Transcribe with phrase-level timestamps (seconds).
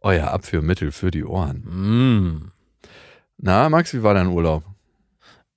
[0.00, 1.58] Euer Abführmittel für die Ohren.
[1.64, 2.52] Mm.
[3.38, 4.64] Na, Max, wie war dein Urlaub?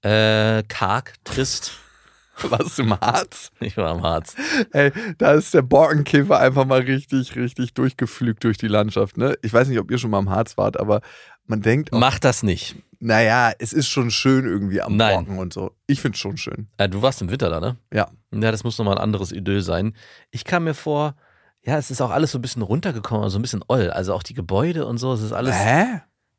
[0.04, 1.74] Äh, karg, trist.
[2.50, 3.52] Warst du im Harz?
[3.60, 4.36] Ich war am Harz.
[4.72, 9.18] Ey, da ist der Borkenkäfer einfach mal richtig, richtig durchgeflügt durch die Landschaft.
[9.18, 9.36] Ne?
[9.44, 11.02] Ich weiß nicht, ob ihr schon mal am Harz wart, aber
[11.46, 12.76] man denkt, auch, Mach das nicht.
[13.00, 15.26] naja, es ist schon schön irgendwie am Nein.
[15.26, 15.72] Borken und so.
[15.86, 16.68] Ich find's schon schön.
[16.78, 17.78] Äh, du warst im Winter da, ne?
[17.94, 18.10] Ja.
[18.34, 19.94] Ja, das muss nochmal ein anderes Idyll sein.
[20.32, 21.16] Ich kam mir vor,
[21.64, 23.90] ja, es ist auch alles so ein bisschen runtergekommen, so ein bisschen oll.
[23.92, 25.56] Also auch die Gebäude und so, es ist alles.
[25.56, 25.86] Hä?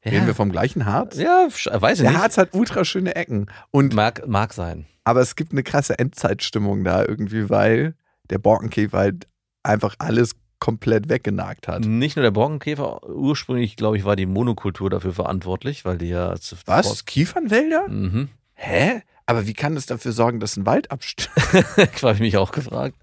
[0.04, 1.16] Ja, Reden wir vom gleichen Harz?
[1.16, 2.20] ja sch- weiß ich Der nicht.
[2.20, 3.46] Harz hat ultra schöne Ecken.
[3.70, 4.86] Und, Mag, mag sein.
[5.04, 7.94] aber es gibt eine krasse Endzeitstimmung da irgendwie, weil
[8.28, 9.28] der Borkenkäfer halt
[9.62, 11.84] einfach alles komplett weggenagt hat.
[11.84, 16.34] Nicht nur der Borkenkäfer, ursprünglich, glaube ich, war die Monokultur dafür verantwortlich, weil die ja.
[16.36, 17.04] zu- Was?
[17.04, 17.88] Kiefernwälder?
[17.88, 18.28] Mhm.
[18.54, 19.02] Hä?
[19.26, 22.02] Aber wie kann das dafür sorgen, dass ein Wald abstirbt?
[22.02, 22.96] habe ich mich auch gefragt.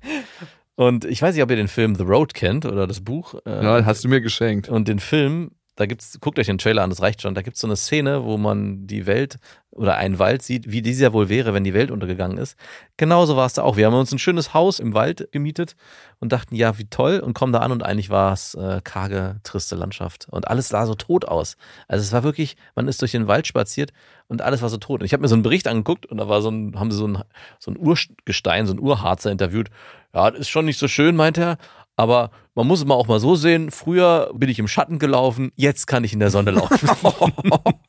[0.79, 3.33] Und ich weiß nicht, ob ihr den Film The Road kennt oder das Buch.
[3.45, 4.69] Äh, Ja, hast du mir geschenkt.
[4.69, 7.35] Und den Film, da gibt's, guckt euch den Trailer an, das reicht schon.
[7.35, 9.39] Da gibt's so eine Szene, wo man die Welt
[9.79, 12.57] oder einen Wald sieht, wie dieser wohl wäre, wenn die Welt untergegangen ist.
[12.97, 13.77] Genauso war es da auch.
[13.77, 15.77] Wir haben uns ein schönes Haus im Wald gemietet
[16.19, 19.39] und dachten, ja, wie toll, und kommen da an und eigentlich war es äh, karge,
[19.43, 20.27] triste Landschaft.
[20.29, 21.55] Und alles sah so tot aus.
[21.87, 23.93] Also es war wirklich, man ist durch den Wald spaziert
[24.27, 24.99] und alles war so tot.
[24.99, 26.97] Und ich habe mir so einen Bericht angeguckt und da war so ein, haben sie
[26.97, 27.23] so ein,
[27.57, 29.69] so ein Urgestein, so ein Urharzer interviewt.
[30.13, 31.57] Ja, das ist schon nicht so schön, meint er.
[31.95, 33.71] Aber man muss es mal auch mal so sehen.
[33.71, 36.89] Früher bin ich im Schatten gelaufen, jetzt kann ich in der Sonne laufen.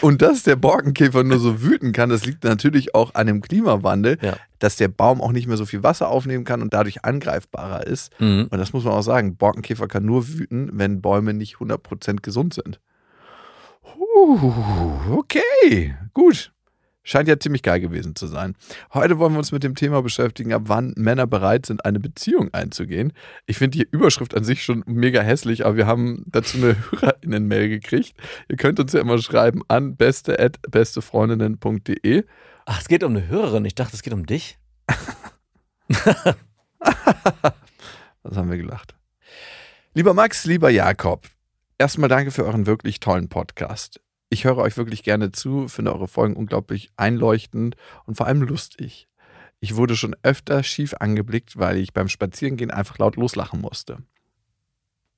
[0.00, 4.18] Und dass der Borkenkäfer nur so wüten kann, das liegt natürlich auch an dem Klimawandel,
[4.20, 4.36] Ja.
[4.58, 8.18] dass der Baum auch nicht mehr so viel Wasser aufnehmen kann und dadurch angreifbarer ist.
[8.20, 8.48] Mhm.
[8.50, 12.54] Und das muss man auch sagen, Borkenkäfer kann nur wüten, wenn Bäume nicht 100% gesund
[12.54, 12.80] sind.
[13.84, 14.52] Huh,
[15.16, 16.52] okay, gut.
[17.04, 18.54] Scheint ja ziemlich geil gewesen zu sein.
[18.94, 22.54] Heute wollen wir uns mit dem Thema beschäftigen, ab wann Männer bereit sind, eine Beziehung
[22.54, 23.12] einzugehen.
[23.46, 27.68] Ich finde die Überschrift an sich schon mega hässlich, aber wir haben dazu eine HörerInnen-Mail
[27.68, 28.14] gekriegt.
[28.48, 32.24] Ihr könnt uns ja immer schreiben an beste.bestefreundinnen.de.
[32.66, 33.64] Ach, es geht um eine Hörerin.
[33.64, 34.60] Ich dachte, es geht um dich.
[38.22, 38.94] Was haben wir gelacht?
[39.94, 41.28] Lieber Max, lieber Jakob,
[41.78, 44.00] erstmal danke für euren wirklich tollen Podcast.
[44.32, 47.76] Ich höre euch wirklich gerne zu, finde eure Folgen unglaublich einleuchtend
[48.06, 49.06] und vor allem lustig.
[49.60, 53.98] Ich wurde schon öfter schief angeblickt, weil ich beim Spazierengehen einfach laut loslachen musste.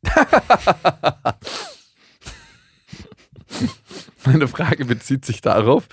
[4.25, 5.87] Meine Frage bezieht sich darauf,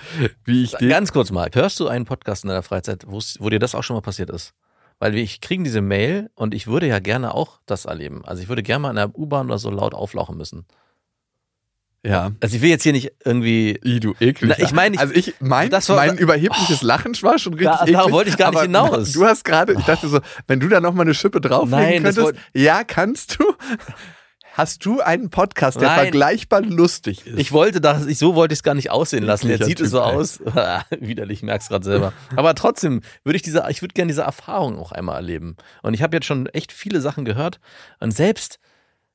[0.43, 3.75] wie ich Ganz kurz mal, hörst du einen Podcast in deiner Freizeit, wo dir das
[3.75, 4.55] auch schon mal passiert ist?
[4.97, 8.25] Weil wir ich kriegen diese Mail und ich würde ja gerne auch das erleben.
[8.25, 10.65] Also ich würde gerne mal in der U-Bahn oder so laut auflauchen müssen.
[12.03, 12.31] Ja.
[12.39, 13.79] Also ich will jetzt hier nicht irgendwie.
[13.85, 14.57] I, du eklig.
[14.59, 17.81] Ich meine, ich- also ich, mein, das war- mein überhebliches Lachen war schon richtig Da-
[17.83, 17.95] eklig.
[17.95, 19.11] darauf wollte ich gar nicht hinaus.
[19.11, 22.83] Du hast gerade, ich dachte so, wenn du da nochmal eine Schippe drauflegen könntest, ja,
[22.83, 23.45] kannst du.
[24.53, 25.99] Hast du einen Podcast, der Nein.
[25.99, 27.39] vergleichbar lustig ist?
[27.39, 29.47] Ich wollte das, ich, so wollte ich es gar nicht aussehen lassen.
[29.49, 30.15] Jetzt sieht es so Typ, ey.
[30.17, 30.39] aus.
[30.99, 32.11] Widerlich, merk's gerade selber.
[32.35, 35.55] Aber trotzdem würde ich diese, ich würde gerne diese Erfahrung auch einmal erleben.
[35.83, 37.61] Und ich habe jetzt schon echt viele Sachen gehört.
[38.01, 38.59] Und selbst,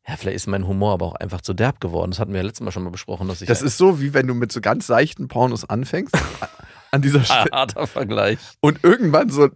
[0.08, 2.12] ja, vielleicht ist mein Humor aber auch einfach zu derb geworden.
[2.12, 4.14] Das hatten wir ja letztes Mal schon mal besprochen, dass ich das ist so, wie
[4.14, 6.16] wenn du mit so ganz seichten Pornos anfängst,
[6.92, 8.38] an dieser Stelle, harter Vergleich.
[8.60, 9.48] und irgendwann so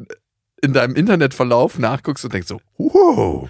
[0.61, 3.49] in deinem Internetverlauf nachguckst und denkst so, wow,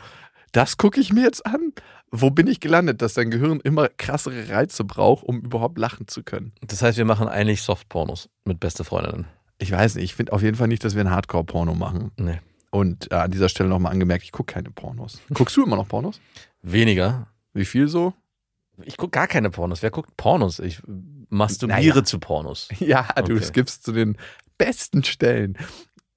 [0.53, 1.73] das gucke ich mir jetzt an.
[2.13, 6.25] Wo bin ich gelandet, dass dein Gehirn immer krassere Reize braucht, um überhaupt lachen zu
[6.25, 6.53] können?
[6.67, 9.27] Das heißt, wir machen eigentlich Softpornos mit beste Freundinnen.
[9.59, 12.11] Ich weiß nicht, ich finde auf jeden Fall nicht, dass wir ein Hardcore-Porno machen.
[12.17, 12.41] Nee.
[12.71, 15.21] Und äh, an dieser Stelle nochmal angemerkt, ich gucke keine Pornos.
[15.33, 16.21] Guckst du immer noch Pornos?
[16.63, 17.29] Weniger.
[17.53, 18.15] Wie viel so?
[18.85, 19.83] Ich gucke gar keine Pornos.
[19.83, 20.59] Wer guckt Pornos?
[20.59, 20.81] Ich
[21.29, 22.05] masturbiere Naja.
[22.05, 22.69] zu Pornos.
[22.81, 23.43] Ja, du Okay.
[23.45, 24.17] skippst zu den
[24.59, 25.57] besten Stellen.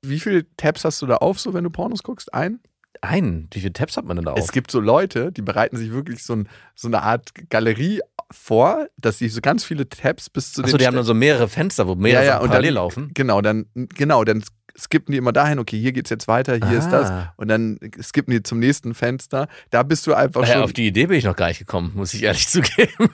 [0.01, 2.33] Wie viele Tabs hast du da auf, so wenn du Pornos guckst?
[2.33, 2.59] Ein?
[3.01, 3.47] Ein.
[3.51, 4.39] Wie viele Tabs hat man denn da auf?
[4.39, 8.01] Es gibt so Leute, die bereiten sich wirklich so, ein, so eine Art Galerie
[8.31, 11.13] vor, dass sie so ganz viele Tabs bis zu Achso, den die haben dann so
[11.13, 13.11] mehrere Fenster, wo mehrere Sachen und parallel dann, laufen.
[13.13, 14.43] Genau, dann, genau, dann
[14.77, 17.09] skippen die immer dahin, okay, hier geht's jetzt weiter, hier ist das.
[17.11, 17.33] Ah.
[17.37, 19.47] Und dann skippen die zum nächsten Fenster.
[19.69, 20.63] Da bist du einfach Ja, schon.
[20.63, 23.09] auf die Idee bin ich noch gar nicht gekommen, muss ich ehrlich zugeben.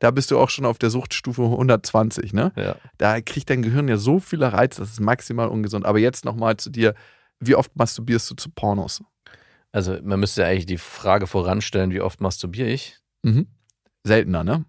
[0.00, 2.52] da bist du auch schon auf der Suchtstufe 120, ne?
[2.56, 2.76] Ja.
[2.98, 5.86] Da kriegt dein Gehirn ja so viele Reize, das ist maximal ungesund.
[5.86, 6.94] Aber jetzt nochmal zu dir,
[7.40, 9.02] wie oft masturbierst du zu Pornos?
[9.72, 12.96] Also man müsste ja eigentlich die Frage voranstellen, wie oft masturbiere ich?
[13.22, 13.46] Mhm.
[14.04, 14.64] Seltener, ne?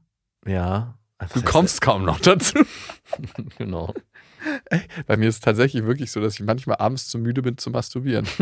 [0.45, 0.97] Ja.
[1.33, 2.59] Du kommst kaum noch dazu.
[3.57, 3.93] Genau.
[5.07, 7.69] Bei mir ist es tatsächlich wirklich so, dass ich manchmal abends zu müde bin zu
[7.71, 8.27] masturbieren.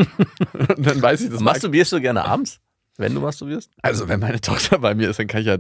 [0.78, 1.40] Und dann weiß ich das.
[1.40, 2.60] Masturbierst du gerne abends,
[2.98, 3.72] wenn du masturbierst?
[3.82, 5.58] Also, wenn meine Tochter bei mir ist, dann kann ich ja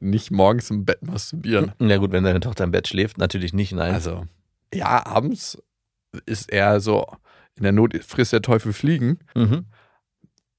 [0.00, 1.72] nicht morgens im Bett masturbieren.
[1.80, 3.94] Ja gut, wenn deine Tochter im Bett schläft, natürlich nicht, nein.
[3.94, 4.26] Also,
[4.74, 5.58] ja, abends
[6.26, 7.06] ist eher so,
[7.56, 9.18] in der Not frisst der Teufel Fliegen.
[9.34, 9.66] mhm.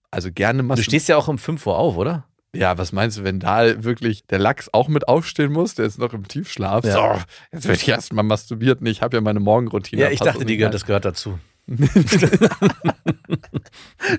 [0.09, 0.89] Also gerne Du masturbieren.
[0.89, 2.25] stehst ja auch um 5 Uhr auf, oder?
[2.55, 5.75] Ja, was meinst du, wenn da wirklich der Lachs auch mit aufstehen muss?
[5.75, 6.85] Der ist noch im Tiefschlaf.
[6.85, 6.93] Ja.
[6.93, 7.21] So,
[7.51, 10.01] jetzt wird ich erstmal masturbiert und ich habe ja meine Morgenroutine.
[10.01, 11.39] Ja, ich dachte, die das gehört dazu.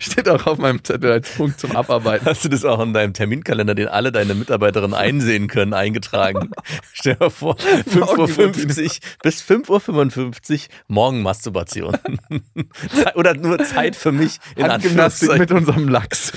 [0.00, 2.26] Steht auch auf meinem Zettel als Punkt zum Abarbeiten.
[2.26, 6.50] Hast du das auch in deinem Terminkalender, den alle deine Mitarbeiterinnen einsehen können, eingetragen?
[6.92, 8.90] Stell dir vor, 5.50 Uhr
[9.22, 10.58] bis 5.55 Uhr
[10.88, 11.96] Morgenmasturbation.
[12.94, 15.38] Ze- Oder nur Zeit für mich in Handgymnastik Anführungszeichen.
[15.40, 16.32] mit unserem Lachs.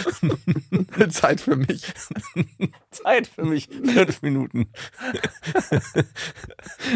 [1.09, 1.81] Zeit für mich.
[2.91, 3.67] Zeit für mich.
[3.67, 4.67] Fünf Minuten.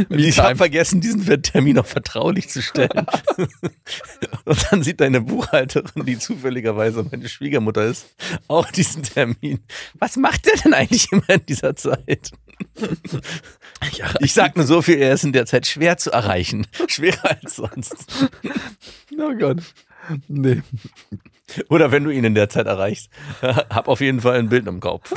[0.09, 3.05] Ich habe vergessen, diesen Termin auch vertraulich zu stellen.
[4.45, 8.07] Und dann sieht deine Buchhalterin, die zufälligerweise meine Schwiegermutter ist,
[8.47, 9.59] auch diesen Termin.
[9.95, 12.31] Was macht der denn eigentlich immer in dieser Zeit?
[14.19, 16.65] Ich sag nur so viel, er ist in der Zeit schwer zu erreichen.
[16.87, 18.29] Schwerer als sonst.
[19.17, 19.61] Oh Gott.
[20.27, 20.61] Nee.
[21.69, 23.09] Oder wenn du ihn in der Zeit erreichst,
[23.41, 25.13] hab auf jeden Fall ein Bild im Kopf.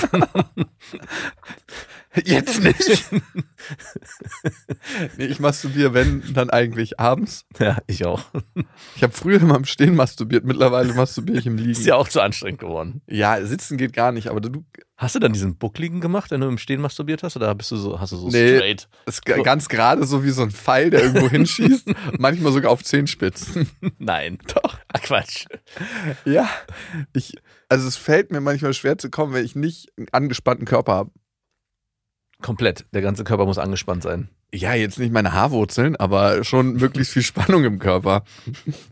[2.24, 3.04] Jetzt nicht.
[5.16, 7.44] nee, ich masturbiere, wenn, dann eigentlich abends.
[7.58, 8.22] Ja, ich auch.
[8.96, 11.70] Ich habe früher immer im Stehen masturbiert, mittlerweile masturbiere ich im Liegen.
[11.70, 13.02] Ist ja auch zu anstrengend geworden.
[13.06, 14.64] Ja, sitzen geht gar nicht, aber du
[14.96, 17.36] Hast du dann diesen Buckligen gemacht, wenn du im Stehen masturbiert hast?
[17.36, 18.56] Oder bist du so, hast du so Nee.
[18.56, 18.88] straight?
[19.06, 21.88] ist g- ganz gerade so wie so ein Pfeil, der irgendwo hinschießt,
[22.18, 23.70] manchmal sogar auf Zehenspitzen.
[23.98, 24.38] Nein.
[24.52, 24.76] Doch.
[24.92, 25.46] Ach, Quatsch.
[26.24, 26.48] Ja,
[27.12, 27.34] ich,
[27.68, 31.10] also es fällt mir manchmal schwer zu kommen, wenn ich nicht einen angespannten Körper habe.
[32.42, 32.86] Komplett.
[32.92, 34.28] Der ganze Körper muss angespannt sein.
[34.54, 38.22] Ja, jetzt nicht meine Haarwurzeln, aber schon möglichst viel Spannung im Körper.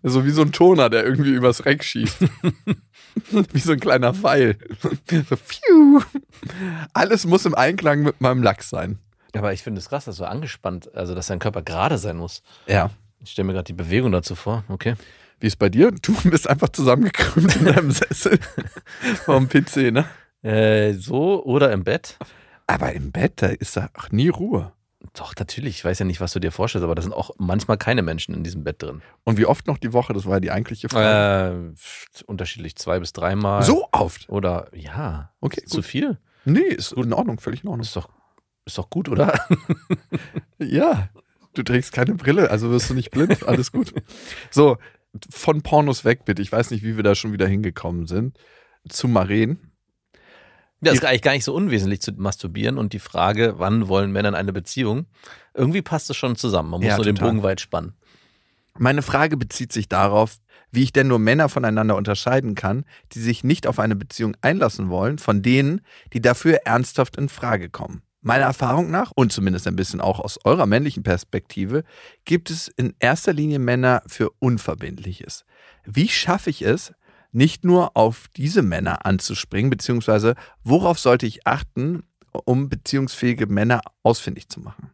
[0.02, 2.18] So wie so ein Toner, der irgendwie übers Reck schießt.
[3.52, 4.58] wie so ein kleiner Pfeil.
[4.82, 4.90] So,
[5.36, 6.02] pfiuh.
[6.92, 8.98] Alles muss im Einklang mit meinem Lachs sein.
[9.32, 12.42] Aber ich finde es krass, dass du angespannt, also dass dein Körper gerade sein muss.
[12.66, 12.90] Ja.
[13.22, 14.64] Ich stelle mir gerade die Bewegung dazu vor.
[14.68, 14.94] Okay.
[15.40, 15.90] Wie ist bei dir?
[15.90, 18.38] Du bist einfach zusammengekrümmt in deinem Sessel
[19.24, 20.06] vom PC, ne?
[20.42, 22.18] Äh, so oder im Bett?
[22.66, 24.72] Aber im Bett, da ist da auch nie Ruhe.
[25.14, 25.76] Doch, natürlich.
[25.76, 28.34] Ich weiß ja nicht, was du dir vorstellst, aber da sind auch manchmal keine Menschen
[28.34, 29.02] in diesem Bett drin.
[29.24, 30.12] Und wie oft noch die Woche?
[30.12, 31.74] Das war ja die eigentliche Frage.
[31.74, 33.62] Äh, unterschiedlich zwei bis dreimal.
[33.62, 34.28] so oft?
[34.28, 35.32] Oder ja.
[35.40, 36.18] Okay, Zu viel?
[36.44, 37.84] Nee, ist in Ordnung, völlig in Ordnung.
[37.84, 38.08] Ist doch,
[38.64, 39.38] ist doch gut, oder?
[40.58, 41.10] Ja,
[41.54, 43.46] du trägst keine Brille, also wirst du nicht blind.
[43.46, 43.92] Alles gut.
[44.50, 44.78] So,
[45.30, 46.40] von Pornos weg bitte.
[46.42, 48.38] Ich weiß nicht, wie wir da schon wieder hingekommen sind.
[48.88, 49.72] Zu Maren.
[50.86, 54.30] Ja, ist eigentlich gar nicht so unwesentlich zu masturbieren und die Frage, wann wollen Männer
[54.30, 55.06] in eine Beziehung?
[55.54, 56.70] Irgendwie passt es schon zusammen.
[56.70, 57.30] Man muss Ja, nur den total.
[57.30, 57.94] Bogen weit spannen.
[58.78, 60.36] Meine Frage bezieht sich darauf,
[60.70, 64.90] wie ich denn nur Männer voneinander unterscheiden kann, die sich nicht auf eine Beziehung einlassen
[64.90, 65.80] wollen, von denen,
[66.12, 68.02] die dafür ernsthaft in Frage kommen.
[68.20, 71.84] Meiner Erfahrung nach, und zumindest ein bisschen auch aus eurer männlichen Perspektive,
[72.24, 75.44] gibt es in erster Linie Männer für Unverbindliches.
[75.84, 76.92] Wie schaffe ich es,
[77.32, 80.34] nicht nur auf diese Männer anzuspringen, beziehungsweise
[80.64, 82.02] worauf sollte ich achten,
[82.44, 84.90] um beziehungsfähige Männer ausfindig zu machen?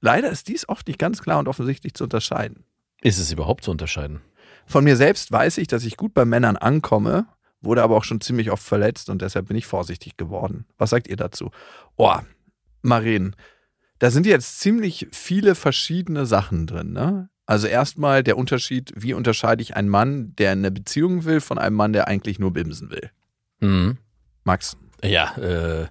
[0.00, 2.64] Leider ist dies oft nicht ganz klar und offensichtlich zu unterscheiden.
[3.00, 4.20] Ist es überhaupt zu unterscheiden?
[4.66, 7.26] Von mir selbst weiß ich, dass ich gut bei Männern ankomme,
[7.60, 10.66] wurde aber auch schon ziemlich oft verletzt und deshalb bin ich vorsichtig geworden.
[10.76, 11.50] Was sagt ihr dazu?
[11.96, 12.16] Oh,
[12.82, 13.34] Maren,
[13.98, 17.30] da sind jetzt ziemlich viele verschiedene Sachen drin, ne?
[17.48, 21.76] Also erstmal der Unterschied, wie unterscheide ich einen Mann, der eine Beziehung will, von einem
[21.76, 23.10] Mann, der eigentlich nur bimsen will?
[23.60, 23.96] Mhm.
[24.44, 24.76] Max?
[25.02, 25.86] Ja, äh,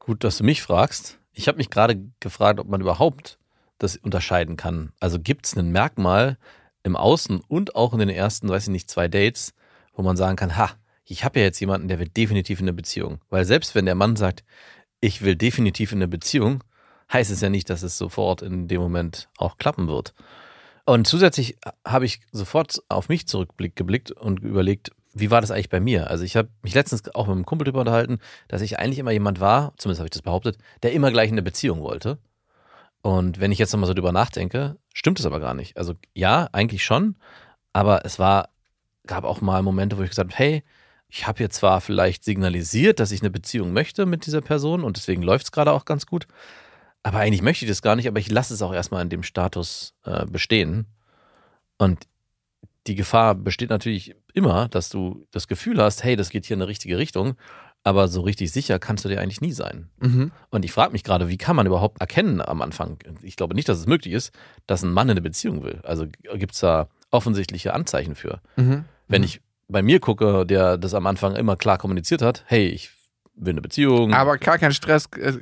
[0.00, 1.20] gut, dass du mich fragst.
[1.32, 3.38] Ich habe mich gerade gefragt, ob man überhaupt
[3.78, 4.92] das unterscheiden kann.
[4.98, 6.36] Also gibt es ein Merkmal
[6.82, 9.54] im Außen und auch in den ersten, weiß ich nicht, zwei Dates,
[9.94, 10.72] wo man sagen kann, ha,
[11.04, 13.20] ich habe ja jetzt jemanden, der will definitiv in eine Beziehung.
[13.30, 14.42] Weil selbst wenn der Mann sagt,
[15.00, 16.64] ich will definitiv in eine Beziehung,
[17.12, 20.12] heißt es ja nicht, dass es sofort in dem Moment auch klappen wird.
[20.88, 25.80] Und zusätzlich habe ich sofort auf mich zurückgeblickt und überlegt, wie war das eigentlich bei
[25.80, 26.08] mir?
[26.08, 29.10] Also ich habe mich letztens auch mit einem Kumpel darüber unterhalten, dass ich eigentlich immer
[29.10, 32.16] jemand war, zumindest habe ich das behauptet, der immer gleich in eine Beziehung wollte.
[33.02, 35.76] Und wenn ich jetzt nochmal so drüber nachdenke, stimmt es aber gar nicht.
[35.76, 37.16] Also ja, eigentlich schon,
[37.74, 38.48] aber es war,
[39.06, 40.62] gab auch mal Momente, wo ich gesagt habe, hey,
[41.10, 44.96] ich habe hier zwar vielleicht signalisiert, dass ich eine Beziehung möchte mit dieser Person und
[44.96, 46.26] deswegen läuft es gerade auch ganz gut,
[47.02, 49.22] aber eigentlich möchte ich das gar nicht, aber ich lasse es auch erstmal in dem
[49.22, 50.86] Status äh, bestehen.
[51.78, 52.06] Und
[52.86, 56.62] die Gefahr besteht natürlich immer, dass du das Gefühl hast, hey, das geht hier in
[56.62, 57.34] eine richtige Richtung,
[57.84, 59.88] aber so richtig sicher kannst du dir eigentlich nie sein.
[60.00, 60.32] Mhm.
[60.50, 62.98] Und ich frage mich gerade, wie kann man überhaupt erkennen am Anfang?
[63.22, 64.32] Ich glaube nicht, dass es möglich ist,
[64.66, 65.80] dass ein Mann eine Beziehung will.
[65.84, 68.40] Also gibt es da offensichtliche Anzeichen für.
[68.56, 68.84] Mhm.
[69.06, 72.90] Wenn ich bei mir gucke, der das am Anfang immer klar kommuniziert hat, hey, ich
[73.34, 74.12] will eine Beziehung.
[74.12, 75.38] Aber gar kein Stress, äh,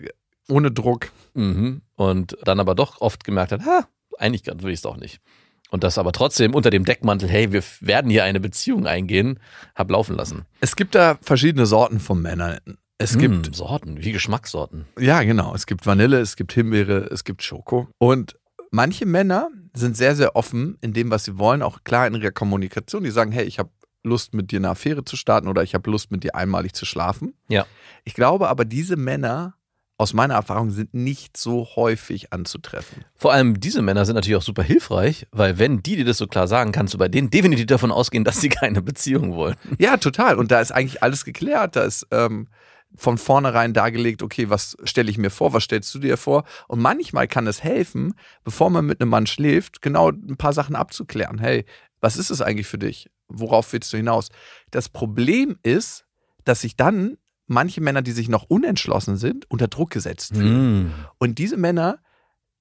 [0.48, 1.10] ohne Druck.
[1.34, 1.82] Mhm.
[1.96, 3.86] Und dann aber doch oft gemerkt hat, ha,
[4.18, 5.20] eigentlich will ich es doch nicht.
[5.70, 9.40] Und das aber trotzdem unter dem Deckmantel, hey, wir werden hier eine Beziehung eingehen,
[9.74, 10.44] hab laufen lassen.
[10.60, 12.58] Es gibt da verschiedene Sorten von Männern.
[12.98, 14.86] Es gibt Hm, Sorten, wie Geschmackssorten.
[14.98, 15.54] Ja, genau.
[15.54, 17.88] Es gibt Vanille, es gibt Himbeere, es gibt Schoko.
[17.98, 18.38] Und
[18.70, 22.30] manche Männer sind sehr, sehr offen in dem, was sie wollen, auch klar in ihrer
[22.30, 23.02] Kommunikation.
[23.04, 23.70] Die sagen, hey, ich habe
[24.02, 26.86] Lust, mit dir eine Affäre zu starten oder ich habe Lust, mit dir einmalig zu
[26.86, 27.34] schlafen.
[27.48, 27.66] Ja.
[28.04, 29.54] Ich glaube aber, diese Männer,
[29.98, 33.04] aus meiner Erfahrung, sind nicht so häufig anzutreffen.
[33.14, 36.26] Vor allem diese Männer sind natürlich auch super hilfreich, weil wenn die dir das so
[36.26, 39.56] klar sagen, kannst du bei denen definitiv davon ausgehen, dass sie keine Beziehung wollen.
[39.78, 40.36] Ja, total.
[40.36, 41.76] Und da ist eigentlich alles geklärt.
[41.76, 42.48] Da ist ähm,
[42.94, 46.44] von vornherein dargelegt, okay, was stelle ich mir vor, was stellst du dir vor?
[46.68, 50.76] Und manchmal kann es helfen, bevor man mit einem Mann schläft, genau ein paar Sachen
[50.76, 51.38] abzuklären.
[51.38, 51.64] Hey,
[52.00, 53.10] was ist es eigentlich für dich?
[53.28, 54.28] Worauf willst du hinaus?
[54.70, 56.04] Das Problem ist,
[56.44, 60.86] dass sich dann manche Männer, die sich noch unentschlossen sind, unter Druck gesetzt fühlen.
[60.86, 60.94] Mm.
[61.18, 61.98] Und diese Männer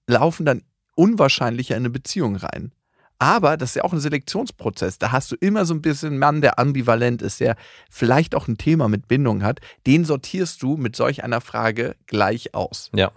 [0.08, 0.64] laufen dann
[0.96, 2.72] unwahrscheinlicher in eine Beziehung rein.
[3.18, 5.00] Aber das ist ja auch ein Selektionsprozess.
[5.00, 7.56] Da hast du immer so ein bisschen einen Mann, der ambivalent ist, der
[7.90, 9.62] vielleicht auch ein Thema mit Bindung hat.
[9.88, 12.92] Den sortierst du mit solch einer Frage gleich aus.
[12.94, 13.12] Ja.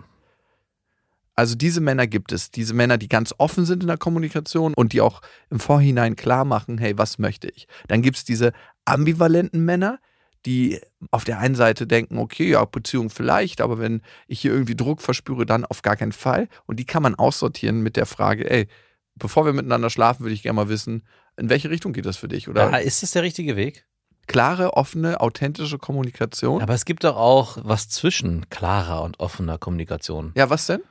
[1.34, 2.50] Also diese Männer gibt es.
[2.50, 5.20] Diese Männer, die ganz offen sind in der Kommunikation und die auch
[5.50, 7.66] im Vorhinein klar machen, hey, was möchte ich?
[7.88, 8.52] Dann gibt es diese
[8.84, 9.98] ambivalenten Männer,
[10.46, 10.80] die
[11.10, 15.02] auf der einen Seite denken, okay, ja, Beziehung vielleicht, aber wenn ich hier irgendwie Druck
[15.02, 16.48] verspüre, dann auf gar keinen Fall.
[16.66, 18.68] Und die kann man aussortieren mit der Frage, ey,
[19.14, 21.02] bevor wir miteinander schlafen, würde ich gerne mal wissen,
[21.36, 22.48] in welche Richtung geht das für dich?
[22.48, 23.84] Oder Ja, ist das der richtige Weg?
[24.28, 26.60] klare, offene, authentische Kommunikation.
[26.60, 30.32] Aber es gibt doch auch was zwischen klarer und offener Kommunikation.
[30.36, 30.82] Ja, was denn?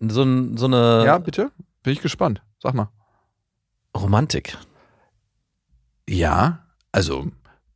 [0.00, 0.22] So,
[0.56, 1.50] so eine Ja, bitte?
[1.82, 2.40] Bin ich gespannt.
[2.62, 2.88] Sag mal.
[3.96, 4.56] Romantik.
[6.08, 7.26] Ja, also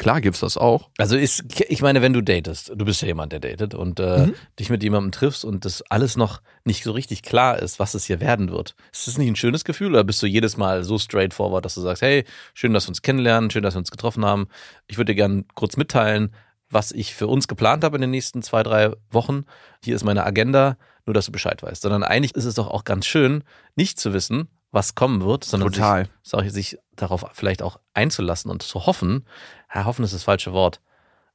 [0.03, 0.91] klar gibt's das auch.
[0.99, 4.27] Also ist, ich meine, wenn du datest, du bist ja jemand, der datet und äh,
[4.27, 4.35] Mhm.
[4.59, 8.05] dich mit jemandem triffst und das alles noch nicht so richtig klar ist, was es
[8.05, 8.75] hier werden wird.
[8.93, 11.81] Ist das nicht ein schönes Gefühl oder bist du jedes Mal so straightforward, dass du
[11.81, 14.49] sagst, hey, schön, dass wir uns kennenlernen, schön, dass wir uns getroffen haben.
[14.89, 16.35] Ich würde dir gerne kurz mitteilen,
[16.69, 19.45] was ich für uns geplant habe in den nächsten zwei, drei Wochen.
[19.85, 21.83] Hier ist meine Agenda, nur dass du Bescheid weißt.
[21.83, 23.45] Sondern eigentlich ist es doch auch ganz schön,
[23.77, 26.09] nicht zu wissen, was kommen wird, sondern Total.
[26.23, 29.27] Sich, sich darauf vielleicht auch einzulassen und zu hoffen.
[29.75, 30.81] Ja, hoffen ist das falsche Wort.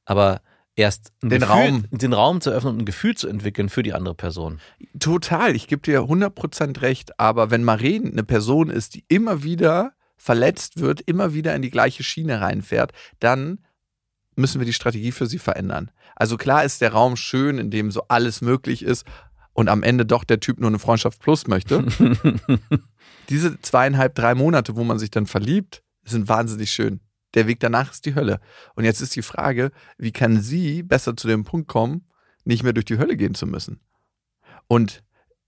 [0.04, 0.40] Aber
[0.76, 1.84] erst Den Gefühl, Raum.
[1.90, 4.60] den Raum zu öffnen und ein Gefühl zu entwickeln für die andere Person.
[4.98, 9.92] Total, ich gebe dir 100% recht, aber wenn Maren eine Person ist, die immer wieder
[10.16, 13.60] verletzt wird, immer wieder in die gleiche Schiene reinfährt, dann
[14.36, 15.90] müssen wir die Strategie für sie verändern.
[16.14, 19.04] Also klar ist der Raum schön, in dem so alles möglich ist
[19.52, 21.84] und am Ende doch der Typ nur eine Freundschaft plus möchte.
[23.28, 27.00] Diese zweieinhalb, drei Monate, wo man sich dann verliebt, sind wahnsinnig schön.
[27.38, 28.40] Der Weg danach ist die Hölle.
[28.74, 32.04] Und jetzt ist die Frage, wie kann sie besser zu dem Punkt kommen,
[32.44, 33.78] nicht mehr durch die Hölle gehen zu müssen?
[34.66, 35.04] Und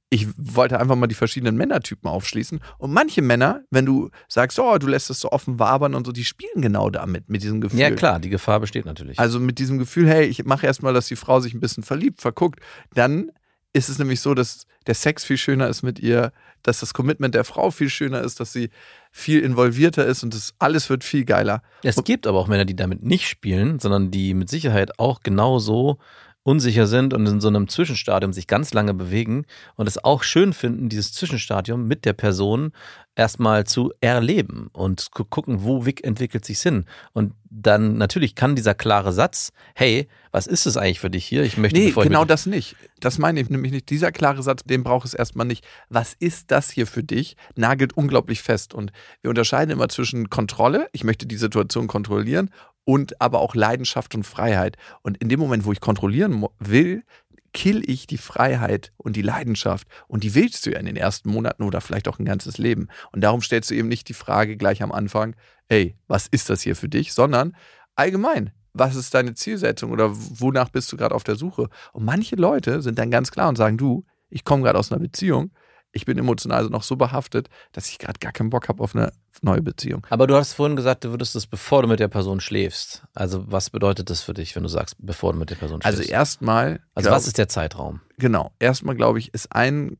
[0.08, 2.60] ich wollte einfach mal die verschiedenen Männertypen aufschließen.
[2.78, 6.12] Und manche Männer, wenn du sagst, oh, du lässt es so offen wabern und so,
[6.12, 7.80] die spielen genau damit, mit diesem Gefühl.
[7.80, 9.18] Ja, klar, die Gefahr besteht natürlich.
[9.18, 12.20] Also mit diesem Gefühl, hey, ich mache erstmal, dass die Frau sich ein bisschen verliebt,
[12.20, 12.60] verguckt.
[12.94, 13.32] Dann
[13.72, 17.34] ist es nämlich so, dass der Sex viel schöner ist mit ihr, dass das Commitment
[17.34, 18.70] der Frau viel schöner ist, dass sie
[19.10, 21.62] viel involvierter ist und das alles wird viel geiler.
[21.82, 25.98] es gibt aber auch Männer, die damit nicht spielen, sondern die mit Sicherheit auch genauso
[26.42, 29.44] unsicher sind und in so einem Zwischenstadium sich ganz lange bewegen
[29.76, 32.72] und es auch schön finden, dieses Zwischenstadium mit der Person
[33.14, 36.86] erstmal zu erleben und zu gucken, wo Wick entwickelt sich hin.
[37.12, 41.42] Und dann natürlich kann dieser klare Satz, hey, was ist es eigentlich für dich hier?
[41.42, 42.76] Ich möchte Nee, genau das nicht.
[43.00, 43.90] Das meine ich nämlich nicht.
[43.90, 45.66] Dieser klare Satz, den braucht es erstmal nicht.
[45.88, 47.36] Was ist das hier für dich?
[47.56, 48.72] Nagelt unglaublich fest.
[48.72, 52.50] Und wir unterscheiden immer zwischen Kontrolle, ich möchte die Situation kontrollieren,
[52.84, 54.76] und aber auch Leidenschaft und Freiheit.
[55.02, 57.04] Und in dem Moment, wo ich kontrollieren will,
[57.52, 59.86] kill ich die Freiheit und die Leidenschaft.
[60.06, 62.88] Und die willst du ja in den ersten Monaten oder vielleicht auch ein ganzes Leben.
[63.12, 65.34] Und darum stellst du eben nicht die Frage gleich am Anfang,
[65.68, 67.12] ey, was ist das hier für dich?
[67.12, 67.56] Sondern
[67.96, 71.68] allgemein, was ist deine Zielsetzung oder wonach bist du gerade auf der Suche?
[71.92, 75.00] Und manche Leute sind dann ganz klar und sagen, du, ich komme gerade aus einer
[75.00, 75.50] Beziehung,
[75.92, 79.12] ich bin emotional noch so behaftet, dass ich gerade gar keinen Bock habe auf eine
[79.42, 80.06] neue Beziehung.
[80.10, 83.04] Aber du hast vorhin gesagt, du würdest es, bevor du mit der Person schläfst.
[83.14, 86.00] Also was bedeutet das für dich, wenn du sagst, bevor du mit der Person schläfst?
[86.00, 88.00] Also erstmal, also glaub- was ist der Zeitraum?
[88.18, 89.96] genau, erstmal glaube ich, ist ein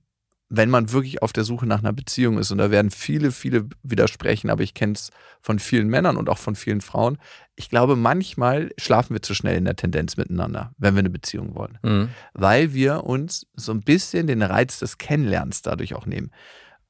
[0.51, 3.69] wenn man wirklich auf der Suche nach einer Beziehung ist, und da werden viele, viele
[3.85, 5.11] widersprechen, aber ich kenne es
[5.41, 7.19] von vielen Männern und auch von vielen Frauen,
[7.55, 11.55] ich glaube, manchmal schlafen wir zu schnell in der Tendenz miteinander, wenn wir eine Beziehung
[11.55, 11.79] wollen.
[11.83, 12.09] Mhm.
[12.35, 16.33] Weil wir uns so ein bisschen den Reiz des Kennenlernens dadurch auch nehmen.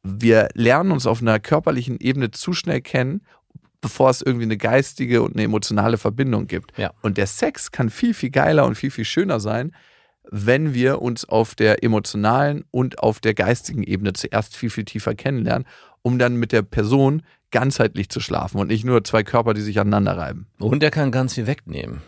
[0.03, 3.23] Wir lernen uns auf einer körperlichen Ebene zu schnell kennen,
[3.81, 6.77] bevor es irgendwie eine geistige und eine emotionale Verbindung gibt.
[6.79, 6.93] Ja.
[7.03, 9.73] Und der Sex kann viel, viel geiler und viel, viel schöner sein,
[10.31, 15.15] wenn wir uns auf der emotionalen und auf der geistigen Ebene zuerst viel, viel tiefer
[15.15, 15.67] kennenlernen,
[16.03, 19.81] um dann mit der Person ganzheitlich zu schlafen und nicht nur zwei Körper, die sich
[19.81, 20.47] aneinander reiben.
[20.59, 22.03] Und er kann ganz viel wegnehmen.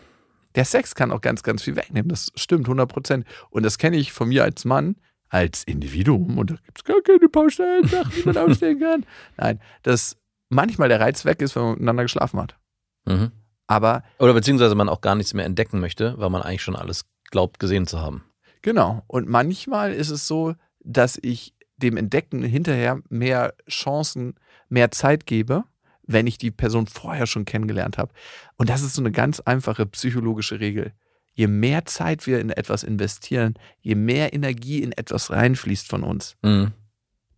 [0.55, 2.09] Der Sex kann auch ganz, ganz viel wegnehmen.
[2.09, 3.27] Das stimmt, 100 Prozent.
[3.51, 4.97] Und das kenne ich von mir als Mann,
[5.33, 6.39] als Individuum.
[6.39, 9.07] Und da gibt es gar keine pauschalen Sachen, die man ausstellen kann.
[9.39, 10.17] Nein, dass
[10.51, 12.59] manchmal der Reiz weg ist, wenn man miteinander geschlafen hat.
[13.07, 13.33] Mhm.
[13.67, 17.07] Aber Oder beziehungsweise man auch gar nichts mehr entdecken möchte, weil man eigentlich schon alles
[17.31, 18.25] glaubt, gesehen zu haben.
[18.61, 19.03] Genau.
[19.07, 24.35] Und manchmal ist es so, dass ich dem Entdecken hinterher mehr Chancen,
[24.69, 25.65] mehr Zeit gebe,
[26.03, 28.13] wenn ich die Person vorher schon kennengelernt habe.
[28.57, 30.93] Und das ist so eine ganz einfache psychologische Regel.
[31.35, 36.37] Je mehr Zeit wir in etwas investieren, je mehr Energie in etwas reinfließt von uns,
[36.43, 36.73] Mhm.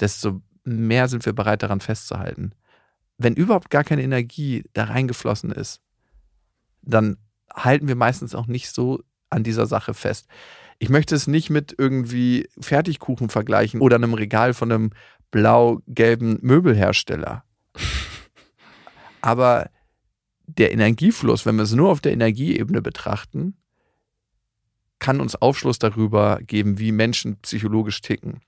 [0.01, 2.53] desto mehr sind wir bereit daran festzuhalten.
[3.19, 5.81] Wenn überhaupt gar keine Energie da reingeflossen ist,
[6.83, 7.17] dann
[7.53, 10.27] halten wir meistens auch nicht so an dieser Sache fest.
[10.81, 14.91] Ich möchte es nicht mit irgendwie Fertigkuchen vergleichen oder einem Regal von einem
[15.31, 17.45] blau-gelben Möbelhersteller.
[19.21, 19.71] Aber
[20.47, 23.57] der Energiefluss, wenn wir es nur auf der Energieebene betrachten,
[24.99, 28.41] kann uns Aufschluss darüber geben, wie Menschen psychologisch ticken.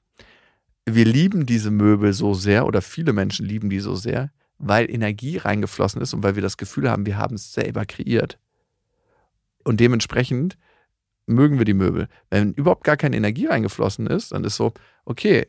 [0.84, 5.36] Wir lieben diese Möbel so sehr oder viele Menschen lieben die so sehr, weil Energie
[5.36, 8.38] reingeflossen ist und weil wir das Gefühl haben, wir haben es selber kreiert.
[9.64, 10.56] Und dementsprechend
[11.26, 12.08] mögen wir die Möbel.
[12.30, 14.72] Wenn überhaupt gar keine Energie reingeflossen ist, dann ist so,
[15.04, 15.48] okay,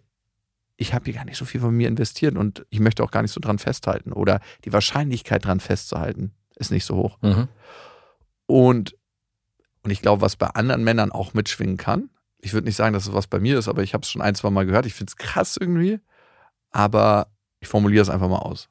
[0.76, 3.22] ich habe hier gar nicht so viel von mir investiert und ich möchte auch gar
[3.22, 4.12] nicht so dran festhalten.
[4.12, 7.18] Oder die Wahrscheinlichkeit dran festzuhalten ist nicht so hoch.
[7.22, 7.48] Mhm.
[8.46, 8.97] Und,
[9.88, 12.10] und ich glaube, was bei anderen Männern auch mitschwingen kann,
[12.42, 14.22] ich würde nicht sagen, dass es was bei mir ist, aber ich habe es schon
[14.22, 14.86] ein, zwei Mal gehört.
[14.86, 16.02] Ich finde es krass irgendwie,
[16.72, 17.28] aber
[17.62, 18.68] ich formuliere es einfach mal aus.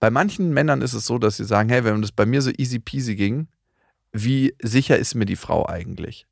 [0.00, 2.50] Bei manchen Männern ist es so, dass sie sagen, hey, wenn das bei mir so
[2.50, 3.48] easy peasy ging,
[4.12, 6.26] wie sicher ist mir die Frau eigentlich?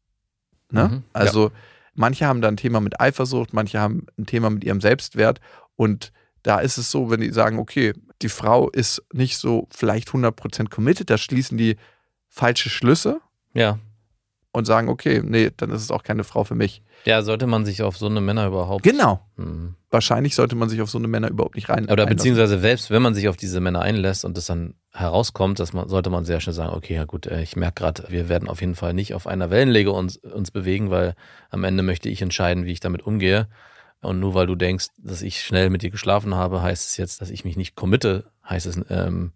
[0.71, 0.89] Ne?
[0.89, 1.51] Mhm, Also
[1.95, 5.41] manche haben da ein Thema mit Eifersucht, manche haben ein Thema mit ihrem Selbstwert
[5.75, 6.13] und
[6.43, 10.69] da ist es so, wenn die sagen, okay, die Frau ist nicht so vielleicht 100%
[10.69, 11.79] committed, da schließen die
[12.29, 13.23] falsche Schlüsse
[13.55, 13.79] Ja.
[14.53, 16.83] und sagen, okay, nee, dann ist es auch keine Frau für mich.
[17.05, 18.83] Ja, sollte man sich auf so eine Männer überhaupt.
[18.83, 19.21] Genau.
[19.37, 19.77] Mhm.
[19.91, 21.91] Wahrscheinlich sollte man sich auf so eine Männer überhaupt nicht rein.
[21.91, 25.73] Oder beziehungsweise selbst wenn man sich auf diese Männer einlässt und das dann herauskommt, dass
[25.73, 28.49] man, sollte man sehr schnell sagen, okay, ja gut, äh, ich merke gerade, wir werden
[28.49, 31.15] auf jeden Fall nicht auf einer Wellenlänge uns, uns bewegen, weil
[31.51, 33.49] am Ende möchte ich entscheiden, wie ich damit umgehe.
[34.03, 37.21] Und nur weil du denkst, dass ich schnell mit dir geschlafen habe, heißt es jetzt,
[37.21, 39.33] dass ich mich nicht committe, heißt es, ähm,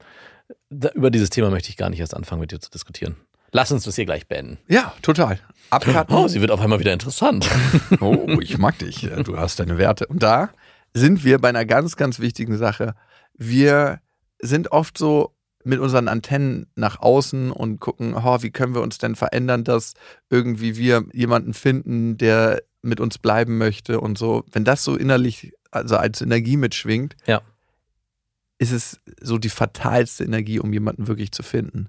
[0.70, 3.16] da, über dieses Thema möchte ich gar nicht erst anfangen, mit dir zu diskutieren.
[3.56, 4.58] Lass uns das hier gleich beenden.
[4.66, 5.38] Ja, total.
[5.70, 6.12] Abkarten.
[6.14, 7.48] Oh, sie wird auf einmal wieder interessant.
[8.00, 9.08] Oh, ich mag dich.
[9.24, 10.06] Du hast deine Werte.
[10.08, 10.50] Und da
[10.92, 12.94] sind wir bei einer ganz, ganz wichtigen Sache.
[13.32, 14.00] Wir
[14.42, 18.98] sind oft so mit unseren Antennen nach außen und gucken, oh, wie können wir uns
[18.98, 19.94] denn verändern, dass
[20.30, 24.44] irgendwie wir jemanden finden, der mit uns bleiben möchte und so.
[24.50, 27.40] Wenn das so innerlich, also als Energie mitschwingt, Ja.
[28.58, 31.88] ist es so die fatalste Energie, um jemanden wirklich zu finden.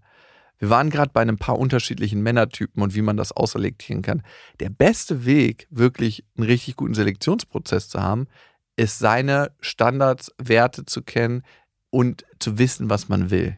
[0.58, 4.24] Wir waren gerade bei einem paar unterschiedlichen Männertypen und wie man das auselektieren kann.
[4.60, 8.28] Der beste Weg, wirklich einen richtig guten Selektionsprozess zu haben,
[8.78, 11.44] ist seine Standards, Werte zu kennen
[11.89, 13.58] und zu wissen, was man will.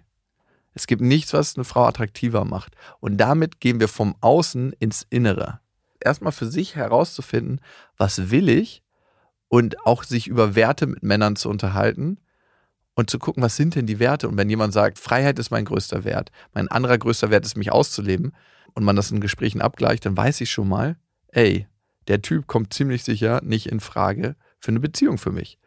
[0.73, 2.75] Es gibt nichts, was eine Frau attraktiver macht.
[2.99, 5.59] Und damit gehen wir vom Außen ins Innere.
[5.99, 7.61] Erstmal für sich herauszufinden,
[7.97, 8.83] was will ich
[9.47, 12.19] und auch sich über Werte mit Männern zu unterhalten
[12.97, 14.27] und zu gucken, was sind denn die Werte?
[14.27, 17.71] Und wenn jemand sagt, Freiheit ist mein größter Wert, mein anderer größter Wert ist, mich
[17.71, 18.33] auszuleben,
[18.73, 20.97] und man das in Gesprächen abgleicht, dann weiß ich schon mal,
[21.29, 21.67] ey,
[22.07, 25.57] der Typ kommt ziemlich sicher nicht in Frage für eine Beziehung für mich.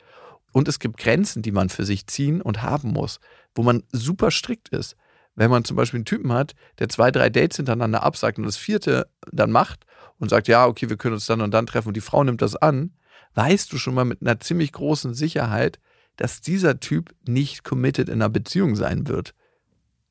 [0.52, 3.18] Und es gibt Grenzen, die man für sich ziehen und haben muss,
[3.54, 4.96] wo man super strikt ist.
[5.34, 8.56] Wenn man zum Beispiel einen Typen hat, der zwei, drei Dates hintereinander absagt und das
[8.56, 9.86] vierte dann macht
[10.18, 12.42] und sagt, ja, okay, wir können uns dann und dann treffen und die Frau nimmt
[12.42, 12.94] das an,
[13.34, 15.80] weißt du schon mal mit einer ziemlich großen Sicherheit,
[16.20, 19.34] dass dieser Typ nicht committed in einer Beziehung sein wird.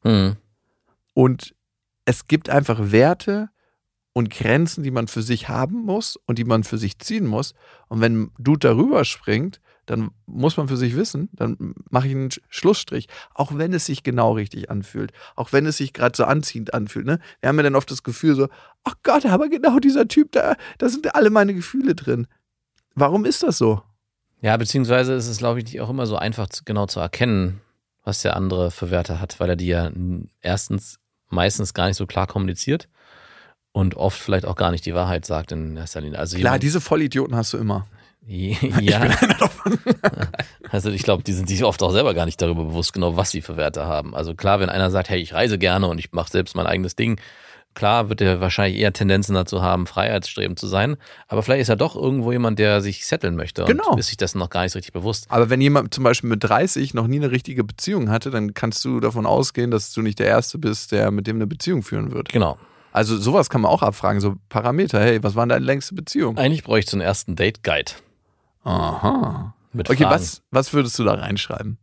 [0.04, 0.38] Mhm.
[1.14, 1.56] Und
[2.06, 3.50] es gibt einfach Werte
[4.14, 7.54] und Grenzen, die man für sich haben muss und die man für sich ziehen muss.
[7.90, 12.30] Und wenn Dude darüber springt, dann muss man für sich wissen, dann mache ich einen
[12.30, 13.08] Sch- Schlussstrich.
[13.36, 15.12] Auch wenn es sich genau richtig anfühlt.
[15.36, 17.06] Auch wenn es sich gerade so anziehend anfühlt.
[17.06, 17.20] Ne?
[17.40, 18.50] Wir haben ja dann oft das Gefühl so,
[18.84, 22.26] ach Gott, aber genau dieser Typ, da, da sind alle meine Gefühle drin.
[22.96, 23.84] Warum ist das so?
[24.42, 27.62] Ja, beziehungsweise ist es, glaube ich, nicht auch immer so einfach zu, genau zu erkennen,
[28.04, 29.92] was der andere für Werte hat, weil er die ja
[30.42, 31.00] erstens
[31.30, 32.88] meistens gar nicht so klar kommuniziert
[33.72, 36.18] und oft vielleicht auch gar nicht die Wahrheit sagt in erster Linie.
[36.20, 37.88] Also Klar, jemand- diese Vollidioten hast du immer.
[38.26, 39.10] ja.
[40.72, 43.32] Also ich glaube, die sind sich oft auch selber gar nicht darüber bewusst, genau was
[43.32, 44.14] sie für Werte haben.
[44.16, 46.96] Also klar, wenn einer sagt, hey, ich reise gerne und ich mache selbst mein eigenes
[46.96, 47.20] Ding,
[47.76, 50.98] klar wird er wahrscheinlich eher Tendenzen dazu haben, freiheitsstrebend zu sein.
[51.28, 53.92] Aber vielleicht ist er doch irgendwo jemand, der sich setteln möchte Genau.
[53.92, 55.26] und ist sich dessen noch gar nicht so richtig bewusst.
[55.30, 58.84] Aber wenn jemand zum Beispiel mit 30 noch nie eine richtige Beziehung hatte, dann kannst
[58.86, 62.12] du davon ausgehen, dass du nicht der Erste bist, der mit dem eine Beziehung führen
[62.12, 62.30] wird.
[62.30, 62.58] Genau.
[62.92, 65.00] Also sowas kann man auch abfragen, so Parameter.
[65.00, 66.38] Hey, was war denn deine längste Beziehung?
[66.38, 67.92] Eigentlich bräuchte ich so einen ersten Date-Guide
[68.64, 69.54] Aha.
[69.74, 70.16] mit Okay, Fragen.
[70.16, 71.78] was, was würdest du da reinschreiben?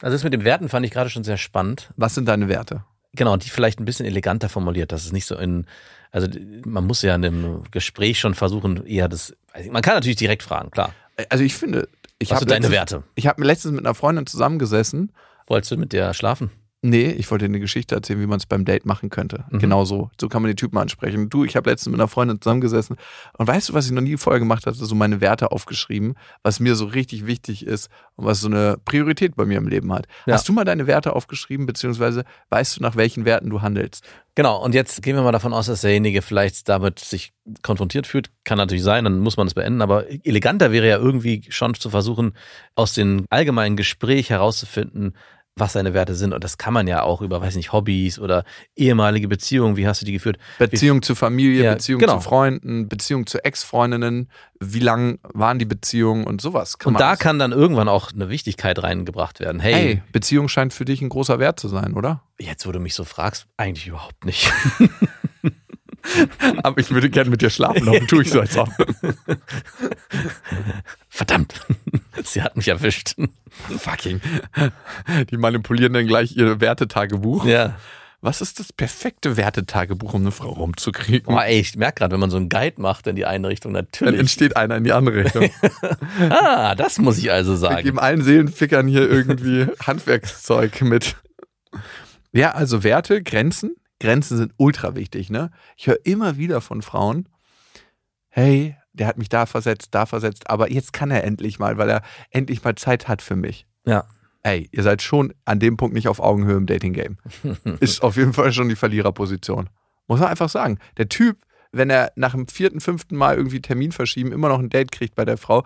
[0.00, 1.90] Also das mit den Werten fand ich gerade schon sehr spannend.
[1.96, 2.84] Was sind deine Werte?
[3.14, 5.66] Genau, die vielleicht ein bisschen eleganter formuliert, dass es nicht so in,
[6.12, 6.28] also
[6.64, 9.34] man muss ja in einem Gespräch schon versuchen, eher das,
[9.70, 10.94] man kann natürlich direkt fragen, klar.
[11.28, 13.02] Also ich finde, ich habe deine letztens- Werte?
[13.14, 15.12] Ich habe mir letztens mit einer Freundin zusammengesessen.
[15.46, 16.50] Wolltest du mit der schlafen?
[16.84, 19.44] Nee, ich wollte dir eine Geschichte erzählen, wie man es beim Date machen könnte.
[19.50, 19.60] Mhm.
[19.60, 20.10] Genau so.
[20.20, 21.30] So kann man die Typen ansprechen.
[21.30, 22.96] Du, ich habe letztens mit einer Freundin zusammengesessen
[23.38, 24.84] und weißt du, was ich noch nie vorher gemacht hatte?
[24.84, 29.36] So meine Werte aufgeschrieben, was mir so richtig wichtig ist und was so eine Priorität
[29.36, 30.08] bei mir im Leben hat.
[30.26, 30.34] Ja.
[30.34, 34.04] Hast du mal deine Werte aufgeschrieben, beziehungsweise weißt du, nach welchen Werten du handelst?
[34.34, 38.30] Genau, und jetzt gehen wir mal davon aus, dass derjenige vielleicht damit sich konfrontiert fühlt.
[38.44, 41.90] Kann natürlich sein, dann muss man es beenden, aber eleganter wäre ja irgendwie schon zu
[41.90, 42.32] versuchen,
[42.74, 45.14] aus dem allgemeinen Gespräch herauszufinden,
[45.56, 46.32] was seine Werte sind.
[46.32, 50.00] Und das kann man ja auch über, weiß nicht, Hobbys oder ehemalige Beziehungen, wie hast
[50.00, 50.38] du die geführt?
[50.58, 52.14] Beziehung zu Familie, Ja, Beziehung genau.
[52.16, 56.78] zu Freunden, Beziehung zu Ex-Freundinnen, wie lang waren die Beziehungen und sowas.
[56.78, 59.60] Kann Und man da kann dann irgendwann auch eine Wichtigkeit reingebracht werden.
[59.60, 62.22] Hey, Hey, Beziehung scheint für dich ein großer Wert zu sein, oder?
[62.38, 64.52] jetzt wo du mich so fragst, eigentlich überhaupt nicht.
[66.64, 68.68] Aber ich würde gerne mit dir schlafen, darum tue ich so als ob.
[71.08, 71.54] Verdammt,
[72.24, 73.14] sie hat mich erwischt.
[73.78, 74.20] Fucking.
[75.30, 77.44] Die manipulieren dann gleich ihr Wertetagebuch.
[77.44, 77.76] Ja.
[78.24, 81.34] Was ist das perfekte Wertetagebuch, um eine Frau rumzukriegen?
[81.34, 83.74] Oh, ey, ich merke gerade, wenn man so einen Guide macht in die eine Richtung,
[83.74, 84.20] Dann natürlich.
[84.20, 85.50] entsteht einer in die andere Richtung.
[86.30, 87.82] Ah, das muss ich also Wir sagen.
[87.82, 91.16] geben allen Seelenfickern hier irgendwie Handwerkszeug mit.
[92.32, 93.74] Ja, also Werte, Grenzen.
[93.98, 95.50] Grenzen sind ultra wichtig, ne?
[95.76, 97.28] Ich höre immer wieder von Frauen,
[98.28, 101.88] hey, der hat mich da versetzt, da versetzt, aber jetzt kann er endlich mal, weil
[101.88, 103.66] er endlich mal Zeit hat für mich.
[103.86, 104.04] Ja.
[104.42, 107.16] Ey, ihr seid schon an dem Punkt nicht auf Augenhöhe im Dating-Game.
[107.80, 109.70] Ist auf jeden Fall schon die Verliererposition.
[110.08, 110.78] Muss man einfach sagen.
[110.96, 111.38] Der Typ,
[111.70, 115.14] wenn er nach dem vierten, fünften Mal irgendwie Termin verschieben, immer noch ein Date kriegt
[115.14, 115.64] bei der Frau,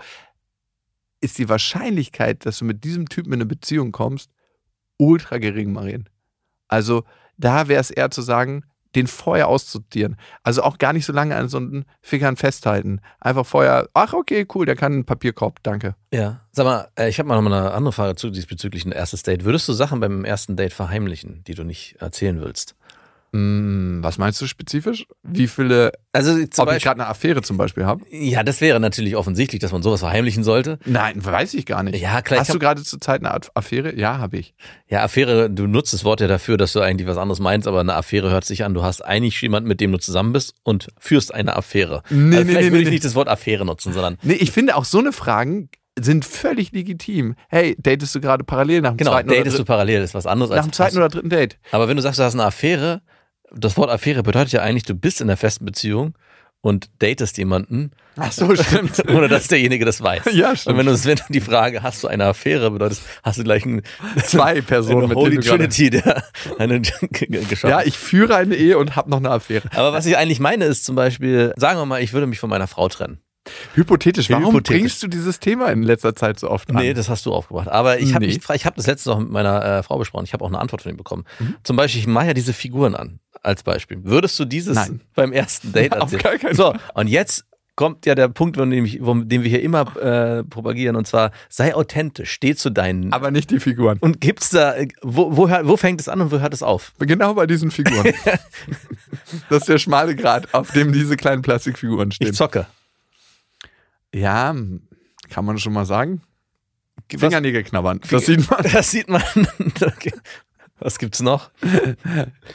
[1.20, 4.30] ist die Wahrscheinlichkeit, dass du mit diesem Typen in eine Beziehung kommst,
[4.98, 6.08] ultra gering, Marien.
[6.68, 7.04] Also
[7.38, 8.64] da wäre es eher zu sagen,
[8.96, 10.16] den vorher aussortieren.
[10.42, 13.00] Also auch gar nicht so lange an so einen Fingern festhalten.
[13.20, 15.94] Einfach vorher, ach okay, cool, der kann einen Papierkorb, danke.
[16.12, 16.40] Ja.
[16.52, 19.22] Sag mal, äh, ich habe mal noch mal eine andere Frage zu diesbezüglich ein erstes
[19.22, 19.44] Date.
[19.44, 22.74] Würdest du Sachen beim ersten Date verheimlichen, die du nicht erzählen willst?
[23.36, 25.06] Hm, was meinst du spezifisch?
[25.22, 28.02] Wie viele, Also ob ich Beispiel, gerade eine Affäre zum Beispiel habe?
[28.10, 30.78] ja, das wäre natürlich offensichtlich, dass man sowas verheimlichen sollte.
[30.86, 32.00] Nein, weiß ich gar nicht.
[32.00, 32.40] Ja, klar.
[32.40, 33.94] Hast ich du gerade zur Zeit eine Affäre?
[33.94, 34.54] Ja, habe ich.
[34.88, 37.80] ja, Affäre, du nutzt das Wort ja dafür, dass du eigentlich was anderes meinst, aber
[37.80, 40.88] eine Affäre hört sich an, du hast eigentlich jemanden, mit dem du zusammen bist und
[40.98, 42.02] führst eine Affäre.
[42.08, 42.90] Nee, also nee, vielleicht nee, würde ich nee.
[42.92, 45.68] nicht das Wort Affäre nutzen, sondern Nee, ich finde auch so eine Fragen
[45.98, 47.36] sind völlig legitim.
[47.48, 50.14] Hey, datest du gerade parallel nach dem genau, zweiten oder datest du dritten, parallel, ist
[50.14, 51.58] was anderes nach dem zweiten oder dritten Date?
[51.72, 53.00] Aber wenn du sagst, du hast eine Affäre,
[53.54, 56.14] das Wort Affäre bedeutet ja eigentlich, du bist in einer festen Beziehung
[56.62, 59.08] und datest jemanden, Ach so, stimmt.
[59.14, 60.22] ohne dass derjenige das weiß.
[60.32, 60.78] Ja, Und stimmt.
[60.78, 63.82] wenn du, wenn du die Frage, hast du eine Affäre, bedeutet, hast du gleich ein,
[64.24, 65.38] Zwei Personen, eine mit Holy.
[65.38, 66.24] Trinity, der
[66.58, 67.70] eine geschaffen.
[67.70, 69.68] Ja, ich führe eine Ehe und habe noch eine Affäre.
[69.72, 72.50] Aber was ich eigentlich meine, ist zum Beispiel, sagen wir mal, ich würde mich von
[72.50, 73.20] meiner Frau trennen.
[73.74, 74.80] Hypothetisch, warum Hypothetisch.
[74.80, 76.76] bringst du dieses Thema in letzter Zeit so oft an?
[76.76, 77.68] Nee, das hast du aufgebracht.
[77.68, 78.38] Aber ich habe Nee.
[78.54, 80.24] ich habe das letzte noch mit meiner äh, Frau besprochen.
[80.24, 81.24] Ich habe auch eine Antwort von ihm bekommen.
[81.38, 81.56] Mhm.
[81.62, 83.98] Zum Beispiel, ich mache ja diese Figuren an, als Beispiel.
[84.04, 85.00] Würdest du dieses Nein.
[85.14, 86.22] beim ersten Date Auf erzählen?
[86.22, 87.44] gar keinen so, und jetzt
[87.76, 91.06] kommt ja der Punkt, von dem, ich, von dem wir hier immer äh, propagieren, und
[91.06, 93.12] zwar, sei authentisch, steh zu deinen.
[93.12, 93.98] Aber nicht die Figuren.
[94.00, 96.92] und gibt's da, wo, wo, hör- wo fängt es an und wo hört es auf?
[96.98, 98.14] Genau bei diesen Figuren.
[99.50, 102.32] das ist der schmale Grat, auf dem diese kleinen Plastikfiguren Ich stehen.
[102.32, 102.66] zocke.
[104.16, 104.54] Ja,
[105.28, 106.22] kann man schon mal sagen.
[107.08, 108.00] Fingernägel knabbern.
[108.10, 109.22] Das sieht man, Das sieht man.
[110.78, 111.50] Was gibt's noch?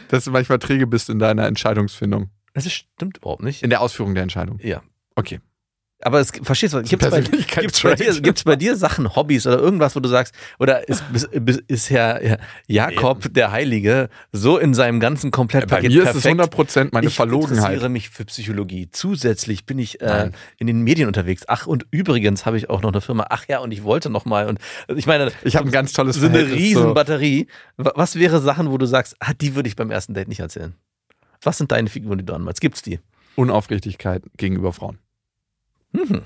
[0.09, 2.29] dass du manchmal träge bist in deiner Entscheidungsfindung.
[2.53, 3.63] Das stimmt überhaupt nicht.
[3.63, 4.59] In der Ausführung der Entscheidung.
[4.61, 4.81] Ja.
[5.15, 5.39] Okay.
[6.03, 9.59] Aber es verstehst du, gibt's bei, gibt's, bei dir, gibt's bei dir Sachen, Hobbys oder
[9.59, 11.29] irgendwas, wo du sagst, oder ist, ist,
[11.67, 16.25] ist Herr, Jakob, der Heilige, so in seinem ganzen Komplettpaket Bei mir ist es perfekt?
[16.27, 17.57] 100 Prozent meine ich Verlogenheit.
[17.57, 18.89] interessiere mich für Psychologie.
[18.91, 21.43] Zusätzlich bin ich äh, in den Medien unterwegs.
[21.47, 23.27] Ach, und übrigens habe ich auch noch eine Firma.
[23.29, 24.47] Ach ja, und ich wollte noch mal.
[24.47, 24.59] Und
[24.95, 27.47] ich meine, Ich habe ein ganz tolles so eine riesen Batterie.
[27.77, 30.39] Wa- Was wäre Sachen, wo du sagst, ah, die würde ich beim ersten Date nicht
[30.39, 30.73] erzählen?
[31.43, 32.61] Was sind deine Figuren, die du anmalst?
[32.61, 32.99] Gibt's die?
[33.35, 34.97] Unaufrichtigkeit gegenüber Frauen.
[35.91, 36.23] Mhm.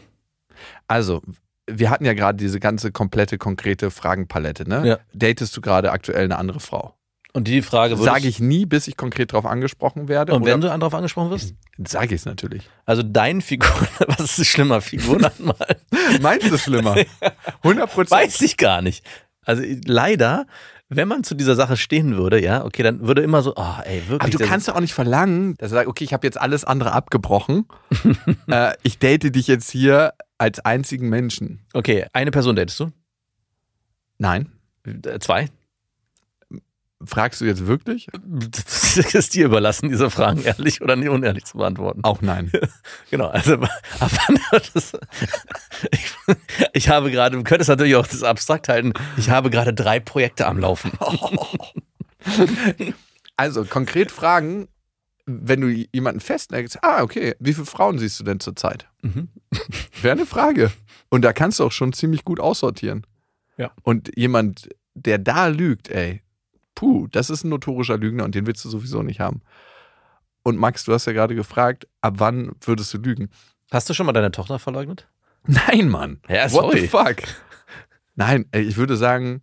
[0.87, 1.21] Also,
[1.67, 4.87] wir hatten ja gerade diese ganze komplette, konkrete Fragenpalette, ne?
[4.87, 4.99] Ja.
[5.13, 6.95] Datest du gerade aktuell eine andere Frau?
[7.35, 10.33] Und die Frage Sage ich nie, bis ich konkret darauf angesprochen werde.
[10.33, 11.53] Und wenn du darauf angesprochen wirst?
[11.85, 12.69] sage ich es natürlich.
[12.85, 13.69] Also dein Figur,
[14.07, 15.75] was ist schlimmer, Figuren anmalen?
[16.21, 16.95] Meinst du schlimmer?
[17.61, 18.11] 100 Prozent.
[18.11, 19.05] Weiß ich gar nicht.
[19.43, 20.47] Also leider,
[20.95, 24.01] wenn man zu dieser Sache stehen würde, ja, okay, dann würde immer so, oh, ey,
[24.07, 24.21] wirklich.
[24.21, 26.63] Aber du kannst ja auch nicht verlangen, dass er sagt, okay, ich habe jetzt alles
[26.65, 27.67] andere abgebrochen.
[28.47, 31.61] äh, ich date dich jetzt hier als einzigen Menschen.
[31.73, 32.91] Okay, eine Person datest du?
[34.17, 34.51] Nein.
[34.85, 35.49] Äh, Zwei?
[37.03, 38.07] Fragst du jetzt wirklich?
[38.23, 42.01] Das ist dir überlassen, diese Fragen ehrlich oder nicht unehrlich zu beantworten.
[42.03, 42.51] Auch nein.
[43.11, 43.57] Genau, also
[44.73, 44.93] das,
[45.91, 46.15] ich,
[46.73, 50.47] ich habe gerade, du könntest natürlich auch das abstrakt halten, ich habe gerade drei Projekte
[50.47, 50.91] am Laufen.
[53.37, 54.69] Also konkret fragen,
[55.25, 58.87] wenn du jemanden festlegst, ah, okay, wie viele Frauen siehst du denn zurzeit?
[59.01, 59.27] Mhm.
[60.01, 60.71] Wäre eine Frage.
[61.09, 63.05] Und da kannst du auch schon ziemlich gut aussortieren.
[63.57, 63.71] Ja.
[63.83, 66.21] Und jemand, der da lügt, ey,
[66.75, 69.41] puh, das ist ein notorischer Lügner und den willst du sowieso nicht haben.
[70.43, 73.29] Und Max, du hast ja gerade gefragt, ab wann würdest du lügen?
[73.71, 75.07] Hast du schon mal deine Tochter verleugnet?
[75.47, 76.19] Nein, Mann.
[76.29, 77.17] Ja, What the fuck?
[78.15, 79.41] Nein, ey, ich würde sagen,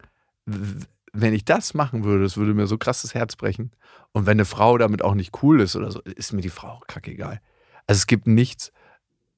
[1.12, 3.73] wenn ich das machen würde, es würde mir so krass das Herz brechen.
[4.12, 6.68] Und wenn eine Frau damit auch nicht cool ist oder so, ist mir die Frau
[6.68, 7.40] auch kackegal.
[7.87, 8.73] Also es gibt nichts,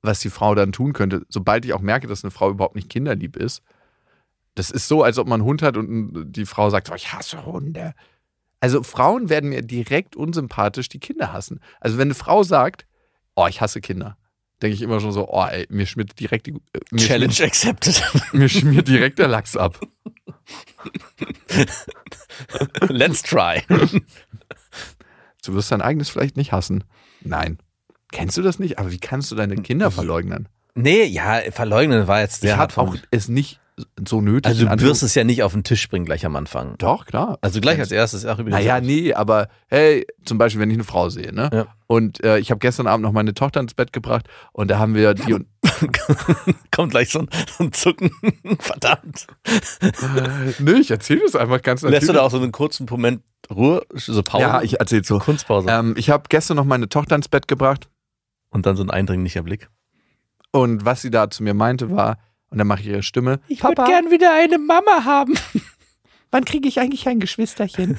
[0.03, 1.23] was die Frau dann tun könnte.
[1.29, 3.63] Sobald ich auch merke, dass eine Frau überhaupt nicht kinderlieb ist,
[4.55, 7.13] das ist so, als ob man einen Hund hat und die Frau sagt, oh, ich
[7.13, 7.95] hasse Hunde.
[8.61, 11.61] Also Frauen werden mir direkt unsympathisch, die Kinder hassen.
[11.81, 12.87] Also wenn eine Frau sagt,
[13.35, 14.17] oh, ich hasse Kinder,
[14.63, 17.97] denke ich immer schon so, oh, ey, mir schmiert direkt die äh, mir Challenge accepted.
[17.97, 19.81] Schmiert, mir schmiert direkt der Lachs ab.
[22.89, 23.63] Let's try.
[25.45, 26.85] Du wirst dein eigenes vielleicht nicht hassen.
[27.21, 27.59] Nein.
[28.13, 28.79] Kennst du das nicht?
[28.79, 30.49] Aber wie kannst du deine Kinder verleugnen?
[30.75, 33.61] Nee, ja, verleugnen war jetzt hart habe von auch es nicht
[34.07, 34.47] so nötig.
[34.47, 36.77] Also du wirst es ja nicht auf den Tisch bringen gleich am Anfang.
[36.79, 37.39] Doch, klar.
[37.41, 38.61] Also gleich als erstes auch übrigens.
[38.61, 41.51] Naja, nee, aber hey, zum Beispiel, wenn ich eine Frau sehe, ne?
[41.53, 41.67] Ja.
[41.87, 44.95] Und äh, ich habe gestern Abend noch meine Tochter ins Bett gebracht und da haben
[44.95, 45.47] wir die und
[46.71, 48.11] Kommt gleich so ein, so ein Zucken.
[48.61, 49.27] Verdammt.
[50.61, 52.01] nee, ich erzähle das einfach ganz natürlich.
[52.01, 54.43] Lässt du da auch so einen kurzen Moment Ruhe, so Pause?
[54.43, 55.19] ja, ich erzähle so.
[55.19, 55.69] Kunstpause.
[55.71, 57.89] Ähm, ich habe gestern noch meine Tochter ins Bett gebracht
[58.51, 59.69] Und dann so ein eindringlicher Blick.
[60.53, 62.19] und was sie da zu mir meinte war,
[62.55, 65.35] und dann mache ich ihre Stimme, Ich würde gern wieder eine Mama haben.
[66.35, 67.99] wann kriege ich eigentlich ein Geschwisterchen?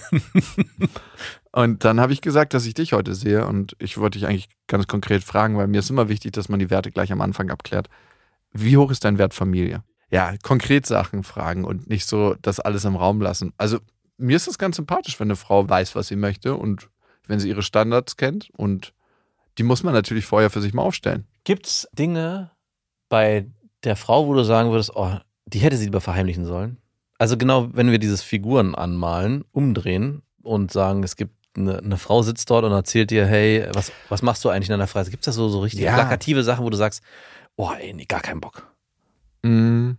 [1.54, 4.50] und dann habe ich gesagt, dass ich dich heute sehe und ich wollte dich eigentlich
[4.68, 7.50] ganz konkret fragen, weil mir ist immer wichtig, dass man die Werte gleich am Anfang
[7.50, 7.88] abklärt.
[8.52, 9.84] Wie hoch ist dein Wert Familie?
[10.10, 13.54] Ja, konkret Sachen fragen und nicht so das alles im Raum lassen.
[13.58, 13.80] Also
[14.18, 16.90] mir ist das ganz sympathisch, wenn eine Frau weiß, was sie möchte und
[17.28, 18.94] wenn sie ihre Standards kennt und
[19.58, 21.26] die muss man natürlich vorher für sich mal aufstellen.
[21.46, 22.52] Gibt's Dinge
[23.08, 23.48] bei
[23.86, 25.12] der Frau, wo du sagen würdest, oh,
[25.46, 26.78] die hätte sie lieber verheimlichen sollen?
[27.18, 32.22] Also genau, wenn wir dieses Figuren anmalen, umdrehen und sagen, es gibt eine, eine Frau
[32.22, 35.12] sitzt dort und erzählt dir, hey, was, was machst du eigentlich in deiner Freizeit?
[35.12, 35.94] Gibt es da so, so richtig Ja.
[35.94, 37.02] plakative Sachen, wo du sagst,
[37.56, 38.68] oh, ey, nee, gar keinen Bock.
[39.44, 39.92] Mm,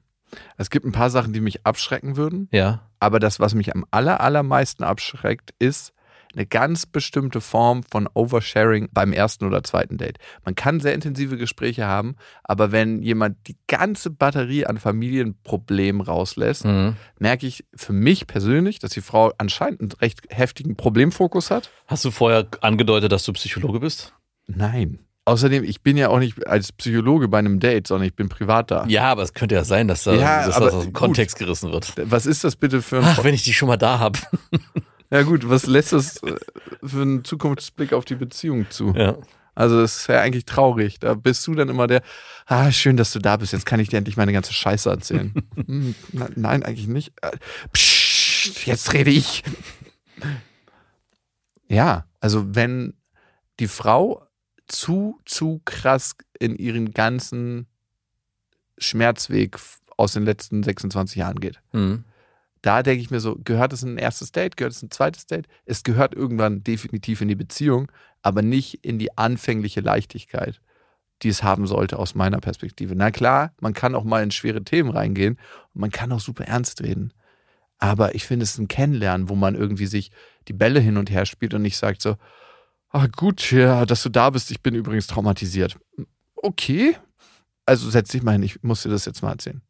[0.59, 2.49] Es gibt ein paar Sachen, die mich abschrecken würden.
[2.53, 2.83] Ja.
[3.01, 5.92] Aber das, was mich am aller, allermeisten abschreckt, ist
[6.37, 10.18] eine ganz bestimmte Form von Oversharing beim ersten oder zweiten Date.
[10.44, 16.64] Man kann sehr intensive Gespräche haben, aber wenn jemand die ganze Batterie an Familienproblemen rauslässt,
[16.66, 16.96] Mhm.
[17.18, 21.70] merke ich für mich persönlich, dass die Frau anscheinend einen recht heftigen Problemfokus hat.
[21.87, 24.12] Hast du vorher angedeutet, dass du Psychologe bist?
[24.46, 24.99] Nein.
[25.25, 28.70] Außerdem, ich bin ja auch nicht als Psychologe bei einem Date, sondern ich bin privat
[28.70, 28.85] da.
[28.87, 30.94] Ja, aber es könnte ja sein, dass, da, Ja, dass das aus dem gut.
[30.94, 31.94] Kontext gerissen wird.
[32.05, 34.18] Was ist das bitte für ein Ach, wenn ich die schon mal da habe.
[35.10, 36.36] Ja gut, was lässt das äh,
[36.82, 38.92] für einen Zukunftsblick auf die Beziehung zu?
[38.96, 39.16] Ja.
[39.54, 40.98] Also das ist ja eigentlich traurig.
[40.98, 42.02] Da bist du dann immer der,
[42.44, 43.54] ah, schön, dass du da bist.
[43.54, 45.32] Jetzt kann ich dir endlich meine ganze Scheiße erzählen.
[45.66, 47.12] hm, na, nein, eigentlich nicht.
[47.22, 47.38] Äh,
[47.72, 49.42] Psst, jetzt rede ich.
[51.68, 52.94] Ja, also wenn
[53.58, 54.26] die Frau
[54.68, 57.66] zu, zu krass in ihren ganzen
[58.78, 59.56] Schmerzweg
[59.96, 61.60] aus den letzten 26 Jahren geht.
[61.72, 62.04] Mhm.
[62.66, 64.90] Da denke ich mir so, gehört es in ein erstes Date, gehört es in ein
[64.90, 65.46] zweites Date?
[65.66, 70.61] Es gehört irgendwann definitiv in die Beziehung, aber nicht in die anfängliche Leichtigkeit.
[71.22, 72.94] die es haben sollte aus meiner Perspektive.
[72.94, 75.38] Na klar, man kann auch mal in schwere Themen reingehen
[75.74, 77.12] und man kann auch super ernst reden.
[77.79, 80.11] Aber ich finde es ein Kennenlernen, wo man irgendwie sich
[80.48, 82.16] die Bälle hin und her spielt und nicht sagt so,
[82.90, 85.79] ah gut, ja, dass du da bist, ich bin übrigens traumatisiert.
[86.37, 86.96] Okay,
[87.64, 89.62] also setz dich mal hin, ich muss dir das jetzt mal erzählen.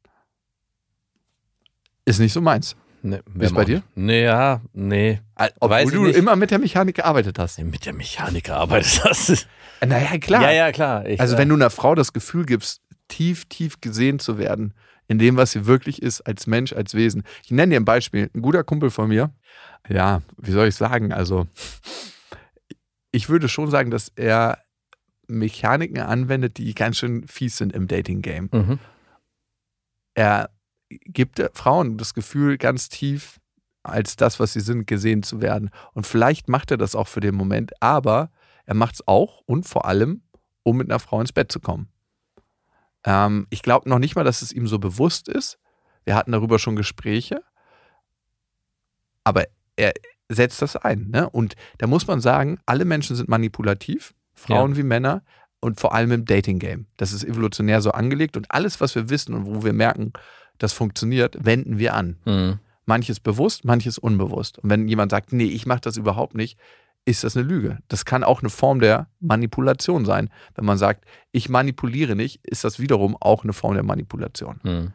[2.05, 2.77] Ist nicht so meins.
[3.07, 3.83] Nee, Wie ist bei dir?
[3.95, 5.21] Nee, ja, nee.
[5.61, 7.59] Obwohl Weiß du immer mit der Mechanik gearbeitet hast.
[7.61, 9.47] Mit der Mechanik gearbeitet hast.
[9.87, 10.43] Naja, klar.
[10.43, 11.07] Ja, ja, klar.
[11.07, 14.75] Ich, Also äh, wenn du einer Frau das Gefühl gibst, tief, tief gesehen zu werden,
[15.07, 17.23] in dem, was sie wirklich ist, als Mensch, als Wesen.
[17.45, 18.29] Ich nenne dir ein Beispiel.
[18.35, 19.31] Ein guter Kumpel von mir,
[19.89, 21.13] ja, wie soll ich sagen?
[21.13, 21.47] Also,
[23.13, 24.59] ich würde schon sagen, dass er
[25.29, 28.49] Mechaniken anwendet, die ganz schön fies sind im Dating-Game.
[28.53, 28.79] Mhm.
[30.15, 30.51] Er
[30.89, 33.41] gibt Frauen das Gefühl, ganz tief
[33.83, 35.71] als das, was sie sind, gesehen zu werden.
[35.93, 38.31] Und vielleicht macht er das auch für den Moment, aber
[38.65, 40.23] er macht es auch und vor allem,
[40.63, 41.89] um mit einer Frau ins Bett zu kommen.
[43.05, 45.59] Ähm, ich glaube noch nicht mal, dass es ihm so bewusst ist.
[46.05, 47.43] Wir hatten darüber schon Gespräche.
[49.25, 49.45] Aber
[49.77, 49.93] er
[50.29, 51.09] setzt das ein.
[51.11, 51.31] Ne?
[51.31, 55.23] Und da muss man sagen, alle Menschen sind manipulativ, Frauen wie Männer.
[55.61, 56.87] Und vor allem im Dating-Game.
[56.97, 58.37] Das ist evolutionär so angelegt.
[58.37, 60.13] Und alles, was wir wissen und wo wir merken,
[60.59, 62.17] das funktioniert, wenden wir an.
[62.25, 62.59] Mhm.
[62.85, 64.59] Manches bewusst, manches unbewusst.
[64.59, 66.59] Und wenn jemand sagt, nee, ich mache das überhaupt nicht,
[67.05, 67.79] ist das eine Lüge.
[67.89, 70.29] Das kann auch eine Form der Manipulation sein.
[70.55, 74.61] Wenn man sagt, ich manipuliere nicht, ist das wiederum auch eine Form der Manipulation.
[74.63, 74.93] Mhm.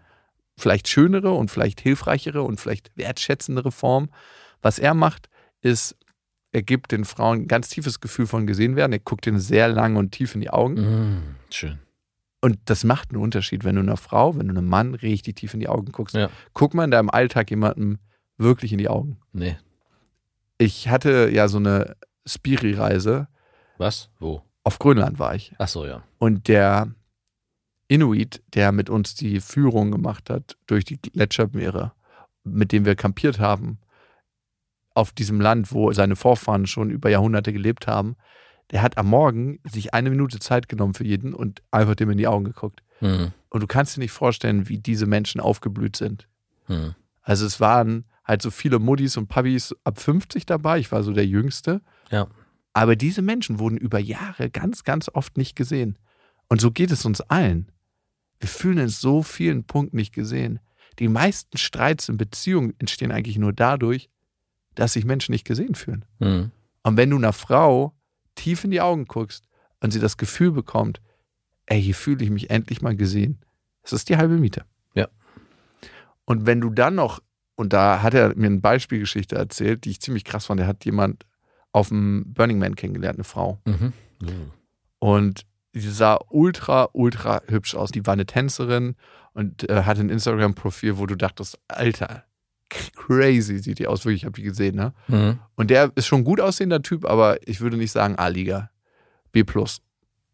[0.58, 4.10] Vielleicht schönere und vielleicht hilfreichere und vielleicht wertschätzendere Form.
[4.62, 5.30] Was er macht,
[5.62, 5.96] ist,
[6.52, 8.92] er gibt den Frauen ein ganz tiefes Gefühl von gesehen werden.
[8.92, 10.76] Er guckt ihnen sehr lang und tief in die Augen.
[10.76, 11.22] Mhm.
[11.50, 11.80] Schön.
[12.42, 15.54] Und das macht einen Unterschied, wenn du einer Frau, wenn du einem Mann richtig tief
[15.54, 16.16] in die Augen guckst.
[16.16, 16.30] Ja.
[16.54, 18.00] Guck mal in deinem Alltag jemandem
[18.38, 19.20] wirklich in die Augen.
[19.32, 19.58] Nee.
[20.58, 23.28] Ich hatte ja so eine Spiri-Reise.
[23.78, 24.10] Was?
[24.20, 24.42] Wo?
[24.64, 25.54] Auf Grönland war ich.
[25.60, 26.04] Ach so, ja.
[26.18, 26.94] Und der
[27.88, 31.94] Inuit, der mit uns die Führung gemacht hat durch die Gletschermeere,
[32.44, 33.80] mit dem wir kampiert haben,
[34.94, 38.16] auf diesem Land, wo seine Vorfahren schon über Jahrhunderte gelebt haben,
[38.72, 42.18] der hat am Morgen sich eine Minute Zeit genommen für jeden und einfach dem in
[42.18, 42.84] die Augen geguckt.
[43.02, 43.32] Mhm.
[43.50, 46.28] Und du kannst dir nicht vorstellen, wie diese Menschen aufgeblüht sind.
[46.68, 46.96] Mhm.
[47.22, 50.80] Also es waren halt so viele Muddis und Pubis ab 50 dabei.
[50.80, 51.82] Ich war so der Jüngste.
[52.10, 52.28] Ja.
[52.74, 55.98] Aber diese Menschen wurden über Jahre ganz, ganz oft nicht gesehen.
[56.48, 57.72] Und so geht es uns allen.
[58.40, 60.60] Wir fühlen in so vielen Punkten nicht gesehen.
[61.00, 64.10] Die meisten Streits in Beziehungen entstehen eigentlich nur dadurch,
[64.76, 66.06] dass sich Menschen nicht gesehen fühlen.
[66.20, 66.52] Mhm.
[66.84, 67.94] Und wenn du einer Frau
[68.36, 69.48] tief in die Augen guckst
[69.80, 71.02] und sie das Gefühl bekommt,
[71.66, 73.40] ey, hier fühle ich mich endlich mal gesehen,
[73.82, 74.66] das ist die halbe Miete.
[74.94, 75.08] Ja.
[76.26, 77.22] Und wenn du dann noch,
[77.56, 80.86] und da hat er mir eine Beispielgeschichte erzählt, die ich ziemlich krass fand, der hat
[80.86, 81.26] jemand
[81.72, 83.60] auf dem Burning Man kennengelernt, eine Frau.
[83.66, 83.94] Mhm.
[85.00, 87.92] Und sie sah ultra, ultra hübsch aus.
[87.92, 88.96] Die war eine Tänzerin
[89.34, 92.26] und äh, hatte ein Instagram-Profil, wo du dachtest, Alter,
[92.96, 94.06] crazy sieht die aus.
[94.06, 94.94] Wirklich, ich habe die gesehen, ne?
[95.08, 95.40] Mhm.
[95.56, 98.70] Und der ist schon gut aussehender Typ, aber ich würde nicht sagen A-Liga.
[99.32, 99.44] B+.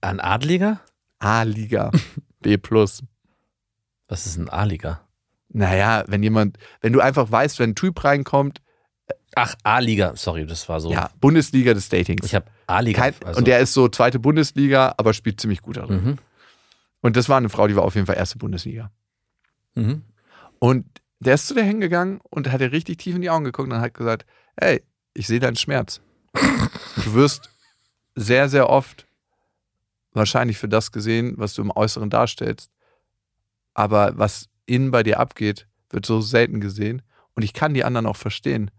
[0.01, 0.79] Ein Adliger?
[1.19, 1.91] A-Liga.
[2.41, 2.57] B+.
[4.07, 5.01] Was ist ein A-Liga?
[5.49, 8.61] Naja, wenn jemand, wenn du einfach weißt, wenn ein Typ reinkommt,
[9.35, 10.15] Ach, A-Liga.
[10.15, 10.91] Sorry, das war so.
[10.91, 12.25] ja, Bundesliga des Datings.
[12.25, 13.11] Ich habe A-Liga.
[13.23, 16.03] Also- und der ist so zweite Bundesliga, aber spielt ziemlich gut darin.
[16.03, 16.17] Mhm.
[17.01, 18.91] Und das war eine Frau, die war auf jeden Fall erste Bundesliga.
[19.75, 20.01] Mhm.
[20.59, 20.85] Und
[21.19, 23.79] der ist zu der hingegangen und hat ihr richtig tief in die Augen geguckt und
[23.79, 24.25] hat gesagt,
[24.59, 26.01] hey, ich sehe deinen Schmerz.
[27.03, 27.49] Du wirst
[28.15, 29.07] sehr, sehr oft
[30.13, 32.71] wahrscheinlich für das gesehen, was du im Äußeren darstellst.
[33.73, 37.01] Aber was innen bei dir abgeht, wird so selten gesehen.
[37.35, 38.71] Und ich kann die anderen auch verstehen.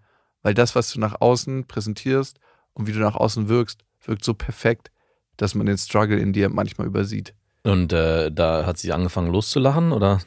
[0.43, 2.39] Weil das, was du nach außen präsentierst
[2.73, 4.91] und wie du nach außen wirkst, wirkt so perfekt,
[5.37, 7.35] dass man den Struggle in dir manchmal übersieht.
[7.65, 10.21] Und äh, da hat sie angefangen loszulachen, oder?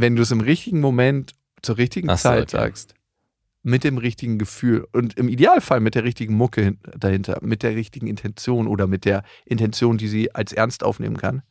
[0.00, 2.56] wenn du es im richtigen Moment zur richtigen so, Zeit okay.
[2.56, 2.94] sagst,
[3.62, 7.74] mit dem richtigen Gefühl und im Idealfall mit der richtigen Mucke hin- dahinter, mit der
[7.74, 11.42] richtigen Intention oder mit der Intention, die sie als ernst aufnehmen kann.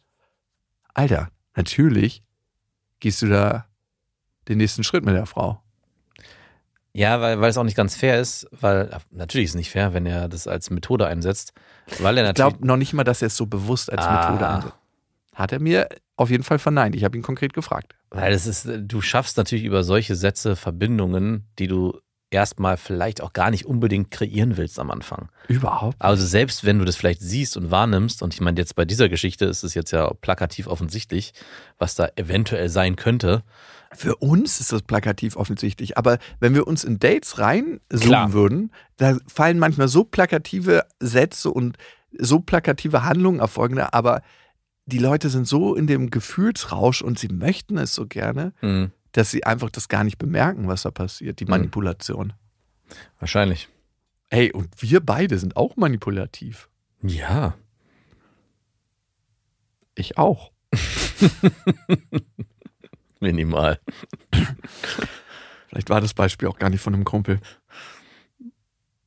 [0.96, 2.24] Alter, natürlich
[3.00, 3.66] gehst du da
[4.48, 5.62] den nächsten Schritt mit der Frau.
[6.92, 9.94] Ja, weil, weil es auch nicht ganz fair ist, weil natürlich ist es nicht fair,
[9.94, 11.54] wenn er das als Methode einsetzt,
[12.00, 12.54] weil er Ich natürlich.
[12.56, 14.32] glaube noch nicht mal, dass er es so bewusst als Ah.
[14.32, 14.76] Methode einsetzt.
[15.40, 16.96] Hat er mir auf jeden Fall verneint.
[16.98, 17.96] Ich habe ihn konkret gefragt.
[18.10, 21.98] Weil es ist, du schaffst natürlich über solche Sätze Verbindungen, die du
[22.30, 25.30] erstmal vielleicht auch gar nicht unbedingt kreieren willst am Anfang.
[25.48, 25.96] Überhaupt.
[26.00, 29.08] Also selbst wenn du das vielleicht siehst und wahrnimmst, und ich meine, jetzt bei dieser
[29.08, 31.34] Geschichte ist es jetzt ja plakativ offensichtlich,
[31.78, 33.44] was da eventuell sein könnte.
[33.94, 39.18] Für uns ist das plakativ offensichtlich, aber wenn wir uns in Dates reinzoomen würden, da
[39.26, 41.78] fallen manchmal so plakative Sätze und
[42.18, 44.22] so plakative Handlungen erfolgen da, aber
[44.90, 48.92] die Leute sind so in dem Gefühlsrausch und sie möchten es so gerne, Mhm.
[49.14, 52.34] dass sie einfach das gar nicht bemerken, was da passiert, die Manipulation.
[53.20, 53.70] Wahrscheinlich.
[54.30, 56.70] Hey, und wir beide sind auch manipulativ.
[57.02, 57.56] Ja.
[59.96, 60.52] Ich auch.
[63.20, 63.80] Minimal.
[65.68, 67.40] Vielleicht war das Beispiel auch gar nicht von einem Kumpel.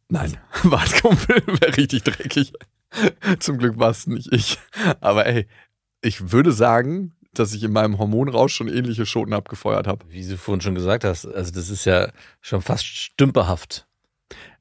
[0.08, 2.52] Nein, war es Kumpel, wäre richtig dreckig.
[3.38, 4.58] Zum Glück war es nicht ich.
[5.00, 5.48] Aber ey,
[6.02, 10.04] ich würde sagen, dass ich in meinem Hormonrausch schon ähnliche Schoten abgefeuert habe.
[10.10, 12.08] Wie du vorhin schon gesagt hast, also das ist ja
[12.42, 13.86] schon fast stümperhaft.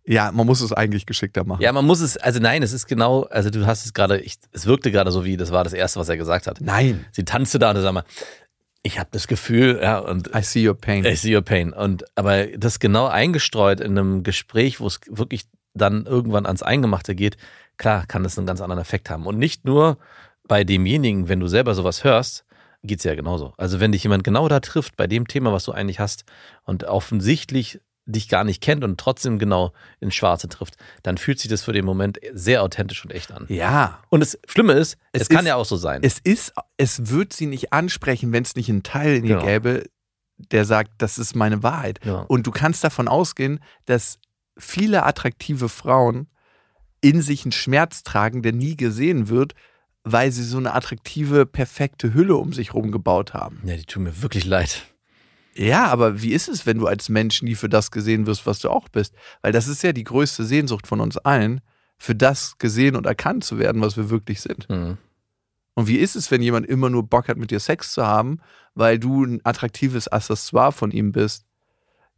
[0.06, 1.62] Ja, man muss es eigentlich geschickter machen.
[1.62, 4.38] Ja, man muss es, also nein, es ist genau, also du hast es gerade, ich-
[4.52, 6.60] es wirkte gerade so wie, das war das Erste, was er gesagt hat.
[6.62, 8.04] Nein, Sie tanzte da und sag mal,
[8.84, 11.06] ich habe das Gefühl, ja, und I see your pain.
[11.06, 11.72] I see your pain.
[11.72, 15.44] Und aber das genau eingestreut in einem Gespräch, wo es wirklich
[15.76, 17.38] dann irgendwann ans Eingemachte geht,
[17.78, 19.28] klar, kann das einen ganz anderen Effekt haben.
[19.28, 19.98] Und nicht nur
[20.52, 22.44] bei demjenigen, wenn du selber sowas hörst,
[22.84, 23.54] geht's ja genauso.
[23.56, 26.26] Also wenn dich jemand genau da trifft, bei dem Thema, was du eigentlich hast,
[26.64, 29.72] und offensichtlich dich gar nicht kennt und trotzdem genau
[30.02, 33.46] ins Schwarze trifft, dann fühlt sich das für den Moment sehr authentisch und echt an.
[33.48, 36.02] Ja, Und das Schlimme ist, es, Es kann ist- ja auch so sein.
[36.04, 39.46] es ist, es wird sie nicht ansprechen, wenn es nicht einen Teil in ihr Genau.
[39.46, 39.86] gäbe,
[40.38, 42.02] der sagt, das ist meine Wahrheit.
[42.04, 42.26] Ja.
[42.28, 44.20] Und du kannst davon ausgehen, dass
[44.58, 46.28] viele attraktive Frauen
[47.00, 49.54] in sich einen Schmerz tragen, der nie gesehen wird,
[50.04, 53.62] weil sie so eine attraktive, perfekte Hülle um sich rum gebaut haben.
[53.66, 54.86] ja, die tun mir wirklich leid.
[55.54, 58.60] Ja, aber wie ist es, wenn du als Mensch nie für das gesehen wirst, was
[58.60, 59.14] du auch bist?
[59.42, 61.62] Weil das ist ja die größte Sehnsucht von uns allen,
[61.98, 64.70] für das gesehen und erkannt zu werden, was wir wirklich sind.
[64.70, 64.98] Mhm.
[65.74, 68.40] Und wie ist es, wenn jemand immer nur Bock hat, mit dir Sex zu haben,
[68.76, 71.46] weil du ein attraktives Accessoire von ihm bist?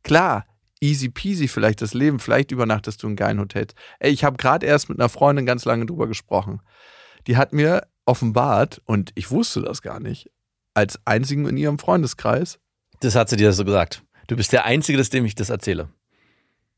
[0.03, 0.45] Klar,
[0.79, 3.73] easy peasy vielleicht das Leben, vielleicht übernachtest du in geilen Hotels.
[3.99, 6.61] Ey, ich habe gerade erst mit einer Freundin ganz lange drüber gesprochen.
[7.27, 10.29] Die hat mir offenbart, und ich wusste das gar nicht,
[10.73, 12.59] als einzigen in ihrem Freundeskreis,
[12.99, 14.03] Das hat sie dir so gesagt.
[14.27, 15.89] Du bist der Einzige, das dem ich das erzähle.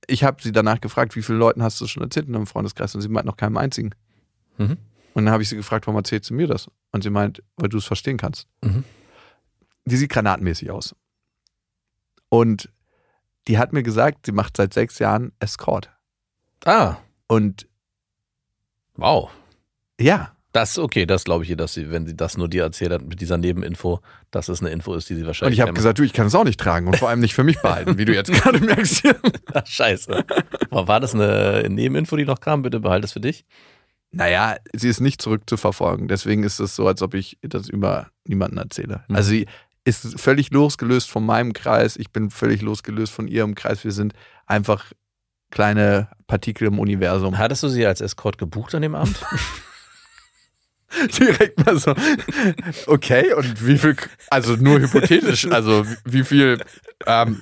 [0.08, 2.94] ich habe sie danach gefragt, wie viele Leuten hast du schon erzählt in deinem Freundeskreis?
[2.96, 3.92] Und sie meint noch keinem einzigen.
[4.58, 4.78] Mhm.
[5.14, 6.70] Und dann habe ich sie gefragt, warum erzählst du mir das?
[6.92, 8.48] Und sie meint, weil du es verstehen kannst.
[8.64, 8.84] Mhm.
[9.86, 10.96] Die sieht granatenmäßig aus.
[12.30, 12.70] Und
[13.48, 15.92] die hat mir gesagt, sie macht seit sechs Jahren Escort.
[16.66, 17.68] Ah, Und
[18.96, 19.32] wow.
[20.00, 22.94] ja, Das, okay, das glaube ich ihr, dass sie, wenn sie das nur dir erzählt
[22.94, 24.00] hat mit dieser Nebeninfo,
[24.32, 25.60] dass es eine Info ist, die sie und wahrscheinlich.
[25.60, 27.44] ich habe gesagt, du, ich kann es auch nicht tragen und vor allem nicht für
[27.44, 29.04] mich behalten, wie du jetzt gerade merkst.
[29.54, 30.24] Ach, scheiße.
[30.70, 32.62] Aber war das eine Nebeninfo, die noch kam?
[32.62, 33.44] Bitte behalte es für dich.
[34.12, 36.08] Naja, sie ist nicht zurückzuverfolgen.
[36.08, 39.04] Deswegen ist es so, als ob ich das über niemanden erzähle.
[39.10, 39.16] Mhm.
[39.18, 39.48] Also sie
[39.84, 41.98] ist völlig losgelöst von meinem Kreis.
[41.98, 43.84] Ich bin völlig losgelöst von ihrem Kreis.
[43.84, 44.14] Wir sind
[44.46, 44.94] einfach
[45.52, 47.38] kleine Partikel im Universum.
[47.38, 49.20] Hattest du sie als Escort gebucht an dem Abend?
[51.20, 51.94] Direkt mal so.
[52.88, 53.96] Okay, und wie viel,
[54.30, 56.64] also nur hypothetisch, also wie viel,
[57.06, 57.42] ähm,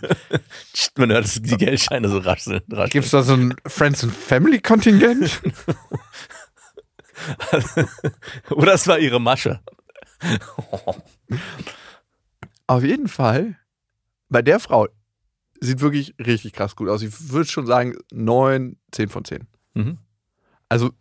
[0.97, 2.61] Man hört die Geldscheine so rascheln.
[2.71, 2.89] rascheln.
[2.89, 5.41] gibt es da so ein Friends and Family Kontingent?
[8.49, 9.59] Oder es war ihre Masche.
[12.67, 13.57] Auf jeden Fall,
[14.29, 14.87] bei der Frau
[15.59, 17.01] sieht wirklich richtig krass gut aus.
[17.01, 19.47] Ich würde schon sagen, 9, 10 von 10.
[19.73, 19.97] Mhm.
[20.69, 20.91] Also,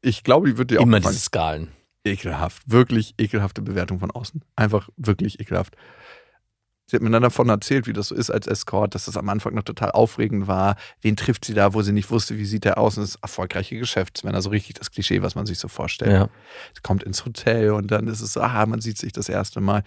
[0.00, 1.14] ich glaube, die wird dir auch Immer gefallen.
[1.14, 1.68] diese Skalen.
[2.08, 2.62] Ekelhaft.
[2.66, 4.42] Wirklich ekelhafte Bewertung von außen.
[4.56, 5.76] Einfach wirklich ekelhaft.
[6.90, 9.28] Sie hat mir dann davon erzählt, wie das so ist als Escort, dass das am
[9.28, 10.76] Anfang noch total aufregend war.
[11.02, 12.96] Wen trifft sie da, wo sie nicht wusste, wie sieht der aus?
[12.96, 16.12] Und das ist erfolgreiche Geschäftsmänner, so richtig das Klischee, was man sich so vorstellt.
[16.12, 16.30] Ja.
[16.74, 19.60] Sie kommt ins Hotel und dann ist es so, aha, man sieht sich das erste
[19.60, 19.82] Mal.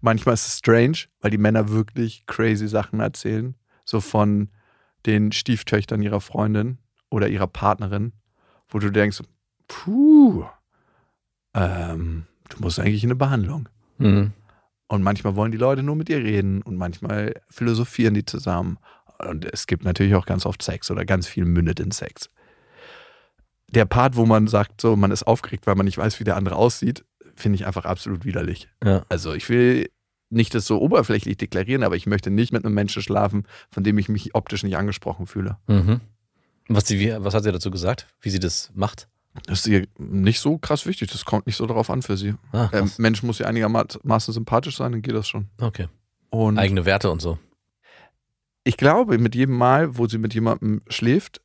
[0.00, 3.56] Manchmal ist es strange, weil die Männer wirklich crazy Sachen erzählen.
[3.84, 4.50] So von
[5.06, 6.78] den Stieftöchtern ihrer Freundin
[7.10, 8.12] oder ihrer Partnerin,
[8.68, 9.22] wo du denkst,
[9.66, 10.44] puh,
[11.54, 13.68] ähm, du musst eigentlich in eine Behandlung.
[13.98, 14.32] Mhm.
[14.88, 18.78] Und manchmal wollen die Leute nur mit ihr reden und manchmal philosophieren die zusammen.
[19.18, 22.30] Und es gibt natürlich auch ganz oft Sex oder ganz viel mündet in Sex.
[23.70, 26.36] Der Part, wo man sagt, so, man ist aufgeregt, weil man nicht weiß, wie der
[26.36, 28.68] andere aussieht, finde ich einfach absolut widerlich.
[28.82, 29.04] Ja.
[29.10, 29.90] Also ich will
[30.30, 33.98] nicht das so oberflächlich deklarieren, aber ich möchte nicht mit einem Menschen schlafen, von dem
[33.98, 35.58] ich mich optisch nicht angesprochen fühle.
[35.66, 36.00] Mhm.
[36.68, 38.06] Was, sie, wie, was hat sie dazu gesagt?
[38.20, 39.08] Wie sie das macht?
[39.46, 42.34] Das ist ihr nicht so krass wichtig, das kommt nicht so darauf an für sie.
[42.52, 42.90] Ah, Ähm.
[42.98, 45.48] Mensch muss ja einigermaßen sympathisch sein, dann geht das schon.
[45.60, 45.88] okay.
[46.30, 47.38] Und Eigene Werte und so.
[48.64, 51.40] ich glaube, mit jedem Mal, wo sie mit jemandem schläft,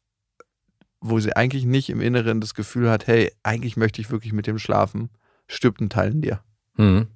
[0.99, 4.45] wo sie eigentlich nicht im Inneren das Gefühl hat, hey, eigentlich möchte ich wirklich mit
[4.45, 5.09] dem schlafen,
[5.47, 6.41] stirbt ein Teil in dir.
[6.75, 7.07] Mhm.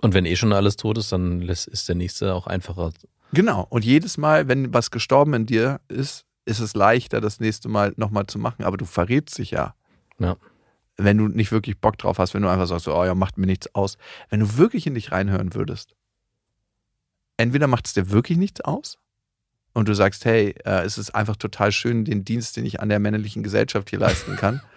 [0.00, 2.92] Und wenn eh schon alles tot ist, dann ist der nächste auch einfacher.
[3.32, 3.66] Genau.
[3.70, 7.92] Und jedes Mal, wenn was gestorben in dir ist, ist es leichter, das nächste Mal
[7.96, 8.64] nochmal zu machen.
[8.64, 9.74] Aber du verrätst dich ja.
[10.18, 10.36] Ja.
[10.96, 13.46] wenn du nicht wirklich Bock drauf hast, wenn du einfach sagst, oh ja, macht mir
[13.46, 13.96] nichts aus.
[14.28, 15.96] Wenn du wirklich in dich reinhören würdest,
[17.36, 18.98] entweder macht es dir wirklich nichts aus
[19.72, 22.88] und du sagst, hey, äh, es ist einfach total schön, den Dienst, den ich an
[22.88, 24.60] der männlichen Gesellschaft hier leisten kann.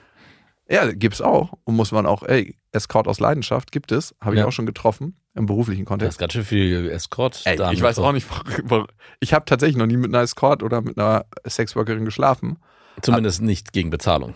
[0.70, 4.40] ja, gibt's auch und muss man auch, ey, Escort aus Leidenschaft gibt es, habe ich
[4.40, 4.48] Ja.
[4.48, 6.12] auch schon getroffen im beruflichen Das Kontext.
[6.16, 7.42] ist ganz schön viel Escort.
[7.46, 8.28] Ey, ich weiß auch nicht,
[8.64, 8.88] warum-
[9.20, 12.58] ich habe tatsächlich noch nie mit einer Escort oder mit einer Sexworkerin geschlafen.
[13.02, 14.34] Zumindest nicht gegen Bezahlung.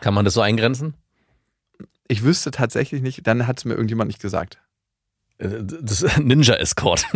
[0.00, 0.94] Kann man das so eingrenzen?
[2.08, 4.58] Ich wüsste tatsächlich nicht, dann hat es mir irgendjemand nicht gesagt.
[5.42, 7.06] Das ist Ninja Escort.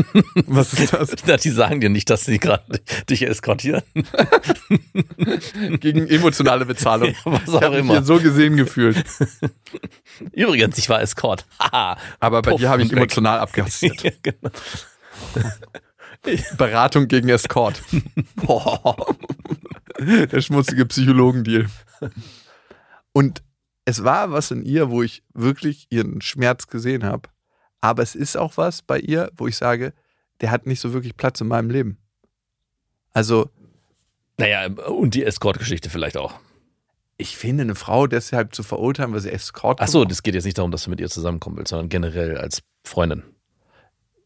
[0.46, 1.14] Was ist das?
[1.26, 3.82] Na, Die sagen dir nicht, dass sie gerade dich eskortieren.
[5.80, 7.14] Gegen emotionale Bezahlung.
[7.24, 7.92] Was Ich auch mich immer.
[7.94, 9.04] hier so gesehen gefühlt.
[10.32, 11.44] Übrigens, ich war Escort.
[11.58, 14.02] Aber bei Puff dir habe ich emotional abkassiert.
[14.04, 14.50] Ja, genau.
[16.56, 17.82] Beratung gegen Escort.
[20.00, 21.66] Der schmutzige Psychologendeal.
[23.12, 23.42] Und
[23.84, 27.28] es war was in ihr, wo ich wirklich ihren Schmerz gesehen habe.
[27.84, 29.92] Aber es ist auch was bei ihr, wo ich sage,
[30.40, 31.98] der hat nicht so wirklich Platz in meinem Leben.
[33.12, 33.50] Also,
[34.38, 36.32] Naja, und die Escort-Geschichte vielleicht auch.
[37.18, 40.46] ich finde, eine Frau deshalb zu verurteilen, weil sie Escort Ach so, das geht jetzt
[40.46, 43.22] nicht darum, dass du mit ihr zusammenkommen willst, sondern generell als Freundin.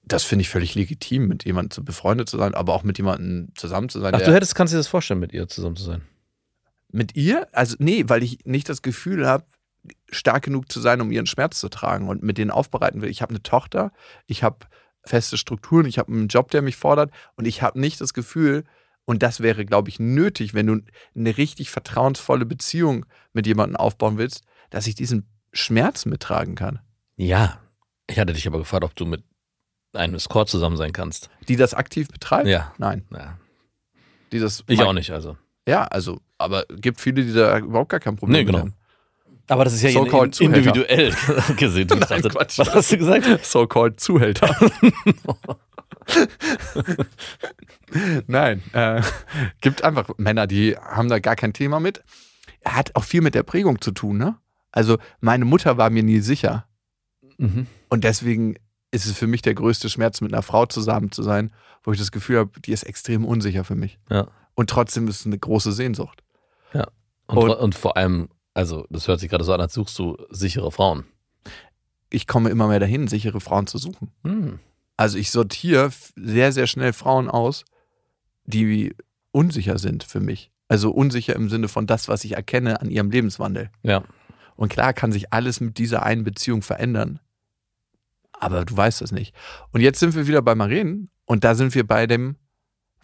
[0.05, 3.49] das finde ich völlig legitim, mit jemandem zu befreundet zu sein, aber auch mit jemandem
[3.57, 4.15] zusammen zu sein.
[4.15, 6.03] Ach, du hättest, kannst dir das vorstellen, mit ihr zusammen zu sein.
[6.93, 7.49] Mit ihr?
[7.51, 9.45] Also, nee, weil ich nicht das Gefühl habe,
[10.11, 13.11] stark genug zu sein, um ihren Schmerz zu tragen und mit denen aufbereiten will.
[13.11, 13.93] Ich habe eine Tochter,
[14.26, 14.66] ich habe
[15.05, 18.64] feste Strukturen, ich habe einen Job, der mich fordert und ich habe nicht das Gefühl,
[19.09, 20.80] und das wäre, glaube ich, nötig, wenn du
[21.16, 26.80] eine richtig vertrauensvolle Beziehung mit jemandem aufbauen willst, dass ich diesen Schmerz mittragen kann.
[27.16, 27.59] Ja.
[28.07, 29.24] Ich hatte dich aber gefragt, ob du mit
[29.95, 31.30] einem Escort zusammen sein kannst.
[31.49, 32.49] Die das aktiv betreibt?
[32.49, 32.74] Ja.
[32.76, 33.07] Nein.
[33.11, 33.39] ja.
[34.30, 35.39] Die das Ich auch nicht, also.
[35.66, 38.59] Ja, also, aber gibt viele, die da überhaupt gar kein Problem Nee, genau.
[38.59, 38.74] haben.
[39.49, 41.15] Aber das ist ja So-called in, individuell
[41.57, 41.89] gesehen.
[41.89, 42.23] Nein.
[42.23, 42.59] Quatsch.
[42.59, 43.45] Was hast du gesagt?
[43.45, 44.55] So-called Zuhälter.
[48.27, 49.03] Nein, äh,
[49.61, 52.03] gibt einfach Männer, die haben da gar kein Thema mit.
[52.65, 54.37] Hat auch viel mit der Prägung zu tun, ne?
[54.73, 56.67] Also, meine Mutter war mir nie sicher.
[57.39, 57.67] Mhm.
[57.89, 58.57] Und deswegen
[58.91, 61.53] ist es für mich der größte Schmerz, mit einer Frau zusammen zu sein,
[61.85, 63.99] wo ich das Gefühl habe, die ist extrem unsicher für mich.
[64.11, 64.29] Ja.
[64.55, 66.23] Und trotzdem ist es eine große Sehnsucht.
[67.31, 70.17] Und, Und- und vor allem, also das hört sich gerade so an, als suchst du
[70.31, 71.05] sichere Frauen.
[72.11, 74.11] Ich komme immer mehr dahin, sichere Frauen zu suchen.
[74.25, 74.59] Hm.
[74.97, 77.65] Also ich sortiere sehr, sehr schnell Frauen aus,
[78.47, 78.97] die
[79.31, 80.51] unsicher sind für mich.
[80.67, 83.71] Also unsicher im Sinne von das, was ich erkenne an ihrem Lebenswandel.
[83.85, 84.03] Ja.
[84.57, 87.21] Und klar kann sich alles mit dieser einen Beziehung verändern.
[88.33, 89.37] Aber du weißt das nicht.
[89.71, 92.35] Und jetzt sind wir wieder bei Maren und da sind wir bei dem,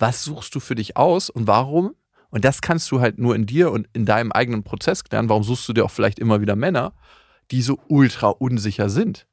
[0.01, 1.95] was suchst du für dich aus und warum?
[2.35, 5.29] Und das kannst du halt nur in dir und in deinem eigenen Prozess klären.
[5.29, 6.93] Warum suchst du dir auch vielleicht immer wieder Männer,
[7.53, 9.29] die so ultra unsicher sind?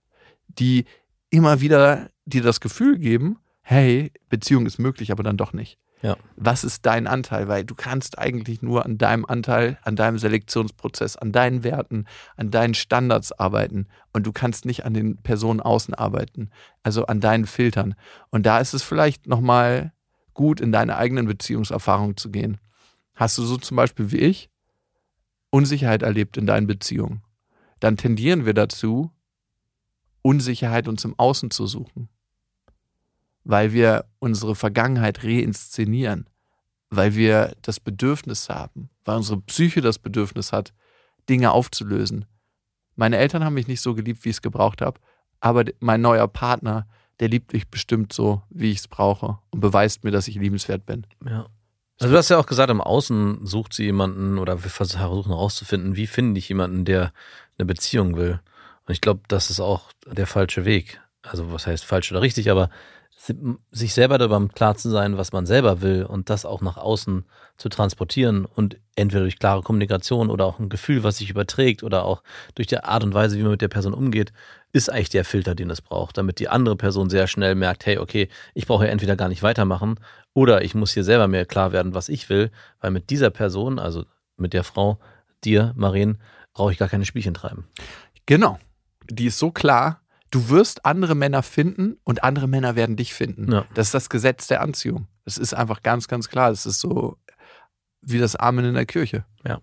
[0.47, 0.85] Die
[1.31, 5.79] immer wieder dir das Gefühl geben, hey, Beziehung ist möglich, aber dann doch nicht.
[6.03, 6.15] Ja.
[6.35, 7.47] Was ist dein Anteil?
[7.47, 12.05] Weil du kannst eigentlich nur an deinem Anteil, an deinem Selektionsprozess, an deinen Werten,
[12.37, 13.87] an deinen Standards arbeiten.
[14.13, 16.51] Und du kannst nicht an den Personen außen arbeiten,
[16.83, 17.95] also an deinen Filtern.
[18.29, 19.91] Und da ist es vielleicht nochmal
[20.35, 22.60] gut, in deine eigenen Beziehungserfahrungen zu gehen.
[23.21, 24.49] Hast du so zum Beispiel wie ich
[25.51, 27.21] Unsicherheit erlebt in deinen Beziehungen?
[27.79, 29.11] Dann tendieren wir dazu,
[30.23, 32.09] Unsicherheit uns im Außen zu suchen.
[33.43, 36.27] Weil wir unsere Vergangenheit reinszenieren.
[36.89, 40.73] Weil wir das Bedürfnis haben, weil unsere Psyche das Bedürfnis hat,
[41.29, 42.25] Dinge aufzulösen.
[42.95, 44.99] Meine Eltern haben mich nicht so geliebt, wie ich es gebraucht habe,
[45.39, 46.87] aber mein neuer Partner,
[47.19, 50.87] der liebt mich bestimmt so, wie ich es brauche und beweist mir, dass ich liebenswert
[50.87, 51.05] bin.
[51.23, 51.45] Ja.
[52.01, 55.95] Also du hast ja auch gesagt, im Außen sucht sie jemanden oder wir versuchen herauszufinden,
[55.95, 57.13] wie finde ich jemanden, der
[57.59, 58.39] eine Beziehung will.
[58.87, 60.99] Und ich glaube, das ist auch der falsche Weg.
[61.21, 62.71] Also was heißt falsch oder richtig, aber
[63.71, 67.25] sich selber darüber klar zu sein, was man selber will und das auch nach außen
[67.55, 72.03] zu transportieren und entweder durch klare Kommunikation oder auch ein Gefühl, was sich überträgt oder
[72.03, 72.23] auch
[72.55, 74.33] durch die Art und Weise, wie man mit der Person umgeht,
[74.73, 77.99] ist eigentlich der Filter, den es braucht, damit die andere Person sehr schnell merkt, hey,
[77.99, 79.99] okay, ich brauche ja entweder gar nicht weitermachen
[80.33, 82.49] oder ich muss hier selber mir klar werden, was ich will,
[82.79, 84.05] weil mit dieser Person, also
[84.35, 84.99] mit der Frau,
[85.43, 86.17] dir, Maren,
[86.53, 87.67] brauche ich gar keine Spielchen treiben.
[88.25, 88.57] Genau.
[89.09, 90.00] Die ist so klar,
[90.31, 93.51] du wirst andere Männer finden und andere Männer werden dich finden.
[93.51, 93.65] Ja.
[93.73, 95.07] Das ist das Gesetz der Anziehung.
[95.25, 96.49] Das ist einfach ganz, ganz klar.
[96.49, 97.17] Das ist so
[98.01, 99.25] wie das Amen in der Kirche.
[99.45, 99.61] Ja.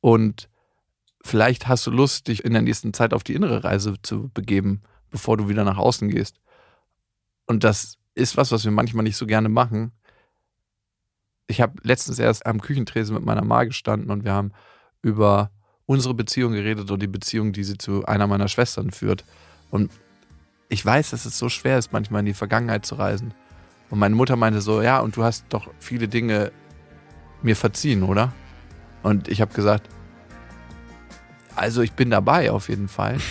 [0.00, 0.50] Und
[1.22, 4.82] vielleicht hast du Lust, dich in der nächsten Zeit auf die innere Reise zu begeben,
[5.10, 6.40] bevor du wieder nach außen gehst.
[7.46, 9.92] Und das ist was, was wir manchmal nicht so gerne machen.
[11.46, 14.52] Ich habe letztens erst am Küchentresen mit meiner Ma gestanden und wir haben
[15.00, 15.50] über
[15.86, 19.24] unsere Beziehung geredet und die Beziehung, die sie zu einer meiner Schwestern führt.
[19.70, 19.90] Und
[20.68, 23.32] ich weiß, dass es so schwer ist, manchmal in die Vergangenheit zu reisen.
[23.90, 26.52] Und meine Mutter meinte so, ja, und du hast doch viele Dinge
[27.42, 28.32] mir verziehen, oder?
[29.02, 29.88] Und ich habe gesagt,
[31.56, 33.18] also ich bin dabei auf jeden Fall.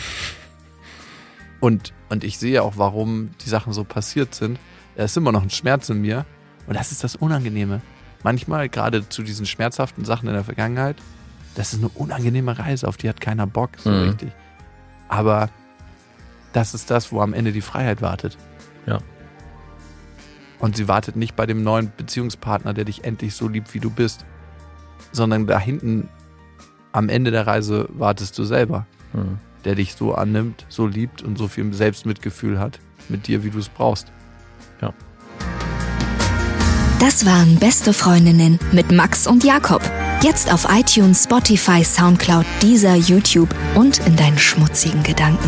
[1.60, 4.60] Und, und ich sehe auch, warum die Sachen so passiert sind.
[4.96, 6.24] Da ist immer noch ein Schmerz in mir.
[6.68, 7.82] Und das ist das Unangenehme.
[8.24, 10.98] Manchmal, gerade zu diesen schmerzhaften Sachen in der Vergangenheit,
[11.56, 14.04] das ist eine unangenehme Reise, auf die hat keiner Bock, so Mhm.
[14.04, 14.32] richtig.
[15.08, 15.50] Aber
[16.58, 18.36] das ist das, wo am Ende die Freiheit wartet.
[18.88, 18.98] Ja.
[20.58, 23.92] Und sie wartet nicht bei dem neuen Beziehungspartner, der dich endlich so liebt, wie du
[23.92, 24.26] bist,
[25.12, 26.10] sondern da hinten
[26.94, 29.38] am Ende der Reise wartest du selber, Mhm.
[29.66, 33.60] der dich so annimmt, so liebt und so viel Selbstmitgefühl hat mit dir, wie du
[33.60, 34.12] es brauchst.
[37.00, 39.84] Das waren Beste Freundinnen mit Max und Jakob.
[40.24, 45.48] Jetzt auf iTunes, Spotify, Soundcloud, dieser YouTube und in deinen schmutzigen Gedanken.